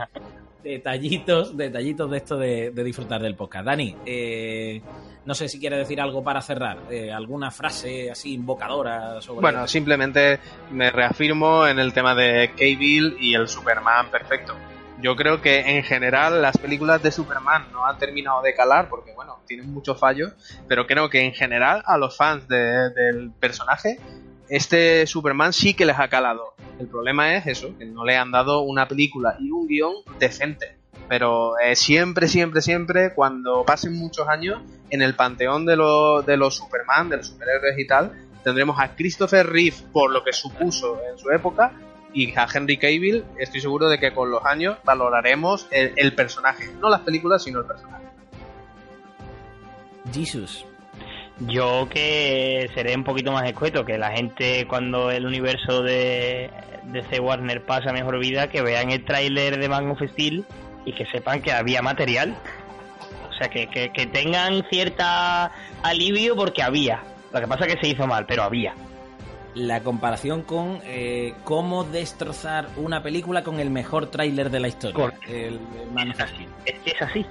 detallitos, 0.64 1.56
detallitos 1.56 2.10
de 2.10 2.16
esto 2.16 2.36
de, 2.36 2.70
de 2.70 2.84
disfrutar 2.84 3.22
del 3.22 3.36
podcast. 3.36 3.66
Dani, 3.66 3.94
eh, 4.06 4.80
no 5.24 5.34
sé 5.34 5.48
si 5.48 5.60
quieres 5.60 5.78
decir 5.78 6.00
algo 6.00 6.24
para 6.24 6.40
cerrar, 6.40 6.78
eh, 6.90 7.12
alguna 7.12 7.50
frase 7.50 8.10
así 8.10 8.32
invocadora 8.32 9.20
sobre. 9.20 9.42
Bueno, 9.42 9.68
simplemente 9.68 10.40
me 10.72 10.90
reafirmo 10.90 11.66
en 11.66 11.78
el 11.78 11.92
tema 11.92 12.14
de 12.14 12.50
Cable 12.56 13.16
y 13.20 13.34
el 13.34 13.46
Superman 13.46 14.10
perfecto. 14.10 14.54
Yo 15.00 15.16
creo 15.16 15.42
que 15.42 15.76
en 15.76 15.84
general 15.84 16.40
las 16.40 16.56
películas 16.56 17.02
de 17.02 17.12
Superman 17.12 17.66
no 17.72 17.84
han 17.84 17.98
terminado 17.98 18.40
de 18.42 18.54
calar 18.54 18.88
porque, 18.88 19.12
bueno, 19.14 19.40
tienen 19.46 19.70
muchos 19.72 20.00
fallos, 20.00 20.32
pero 20.66 20.86
creo 20.86 21.10
que 21.10 21.20
en 21.20 21.32
general 21.32 21.82
a 21.84 21.98
los 21.98 22.16
fans 22.16 22.48
del 22.48 23.32
personaje 23.38 23.98
este 24.48 25.06
Superman 25.06 25.52
sí 25.52 25.74
que 25.74 25.84
les 25.84 25.98
ha 25.98 26.08
calado. 26.08 26.53
El 26.78 26.88
problema 26.88 27.34
es 27.36 27.46
eso, 27.46 27.76
que 27.78 27.84
no 27.84 28.04
le 28.04 28.16
han 28.16 28.30
dado 28.30 28.62
una 28.62 28.88
película 28.88 29.36
y 29.38 29.50
un 29.50 29.66
guion 29.66 29.94
decente. 30.18 30.76
Pero 31.08 31.58
eh, 31.58 31.76
siempre, 31.76 32.28
siempre, 32.28 32.62
siempre, 32.62 33.14
cuando 33.14 33.64
pasen 33.64 33.94
muchos 33.94 34.26
años, 34.28 34.62
en 34.90 35.02
el 35.02 35.14
panteón 35.14 35.66
de, 35.66 35.72
de 36.26 36.36
los 36.36 36.56
Superman, 36.56 37.08
de 37.08 37.18
los 37.18 37.28
superhéroes 37.28 37.78
y 37.78 37.86
tal, 37.86 38.12
tendremos 38.42 38.78
a 38.80 38.94
Christopher 38.94 39.46
Reeve 39.46 39.76
por 39.92 40.10
lo 40.10 40.24
que 40.24 40.32
supuso 40.32 40.98
en 41.10 41.18
su 41.18 41.30
época 41.30 41.72
y 42.14 42.32
a 42.36 42.46
Henry 42.52 42.78
Cavill, 42.78 43.24
estoy 43.38 43.60
seguro 43.60 43.88
de 43.88 43.98
que 43.98 44.12
con 44.12 44.30
los 44.30 44.44
años 44.44 44.78
valoraremos 44.84 45.66
el, 45.70 46.14
personaje, 46.14 46.72
no 46.80 46.88
las 46.88 47.00
películas, 47.00 47.42
sino 47.42 47.60
el 47.60 47.66
personaje. 47.66 48.04
Jesus. 50.12 50.64
Yo 51.40 51.88
que 51.90 52.70
seré 52.74 52.94
un 52.94 53.04
poquito 53.04 53.32
más 53.32 53.46
escueto, 53.46 53.84
que 53.84 53.98
la 53.98 54.12
gente 54.12 54.66
cuando 54.68 55.10
el 55.10 55.26
universo 55.26 55.82
de, 55.82 56.50
de 56.84 57.02
C. 57.04 57.18
Warner 57.18 57.64
pasa 57.64 57.92
mejor 57.92 58.18
vida, 58.18 58.48
que 58.48 58.62
vean 58.62 58.90
el 58.90 59.04
tráiler 59.04 59.58
de 59.58 59.68
Man 59.68 59.90
of 59.90 60.00
Steel 60.12 60.44
y 60.84 60.92
que 60.92 61.06
sepan 61.06 61.42
que 61.42 61.52
había 61.52 61.82
material. 61.82 62.36
O 63.28 63.32
sea, 63.36 63.48
que, 63.48 63.66
que, 63.66 63.90
que 63.90 64.06
tengan 64.06 64.64
cierta 64.70 65.50
alivio 65.82 66.36
porque 66.36 66.62
había. 66.62 67.02
Lo 67.32 67.40
que 67.40 67.48
pasa 67.48 67.66
es 67.66 67.74
que 67.74 67.80
se 67.80 67.88
hizo 67.88 68.06
mal, 68.06 68.26
pero 68.26 68.44
había 68.44 68.74
la 69.54 69.80
comparación 69.80 70.42
con 70.42 70.80
eh, 70.84 71.34
cómo 71.44 71.84
destrozar 71.84 72.68
una 72.76 73.02
película 73.02 73.44
con 73.44 73.60
el 73.60 73.70
mejor 73.70 74.10
tráiler 74.10 74.50
de 74.50 74.60
la 74.60 74.68
historia. 74.68 75.12
El, 75.28 75.60
es 76.10 76.20
así. 76.20 76.48
Es 76.64 76.78
que 76.80 76.90
es 76.90 77.02
así. 77.02 77.26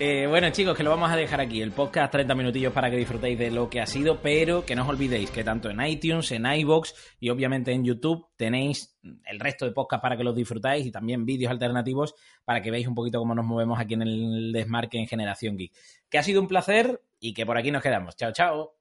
Eh, 0.00 0.28
bueno 0.28 0.48
chicos, 0.50 0.76
que 0.76 0.84
lo 0.84 0.90
vamos 0.90 1.10
a 1.10 1.16
dejar 1.16 1.40
aquí, 1.40 1.60
el 1.60 1.72
podcast 1.72 2.12
30 2.12 2.32
minutillos 2.36 2.72
para 2.72 2.88
que 2.88 2.96
disfrutéis 2.96 3.36
de 3.36 3.50
lo 3.50 3.68
que 3.68 3.80
ha 3.80 3.86
sido, 3.86 4.22
pero 4.22 4.64
que 4.64 4.76
no 4.76 4.82
os 4.82 4.88
olvidéis 4.88 5.32
que 5.32 5.42
tanto 5.42 5.70
en 5.70 5.84
iTunes, 5.84 6.30
en 6.30 6.46
iBox 6.46 6.94
y 7.18 7.30
obviamente 7.30 7.72
en 7.72 7.84
YouTube 7.84 8.28
tenéis 8.36 8.96
el 9.02 9.40
resto 9.40 9.64
de 9.64 9.72
podcasts 9.72 10.00
para 10.00 10.16
que 10.16 10.22
los 10.22 10.36
disfrutáis 10.36 10.86
y 10.86 10.92
también 10.92 11.26
vídeos 11.26 11.50
alternativos 11.50 12.14
para 12.44 12.62
que 12.62 12.70
veáis 12.70 12.86
un 12.86 12.94
poquito 12.94 13.18
cómo 13.18 13.34
nos 13.34 13.44
movemos 13.44 13.80
aquí 13.80 13.94
en 13.94 14.02
el 14.02 14.52
desmarque 14.52 14.98
en 14.98 15.08
Generación 15.08 15.56
Geek. 15.56 15.72
Que 16.08 16.18
ha 16.18 16.22
sido 16.22 16.40
un 16.40 16.46
placer 16.46 17.02
y 17.18 17.34
que 17.34 17.44
por 17.44 17.58
aquí 17.58 17.72
nos 17.72 17.82
quedamos. 17.82 18.14
Chao, 18.14 18.30
chao. 18.32 18.77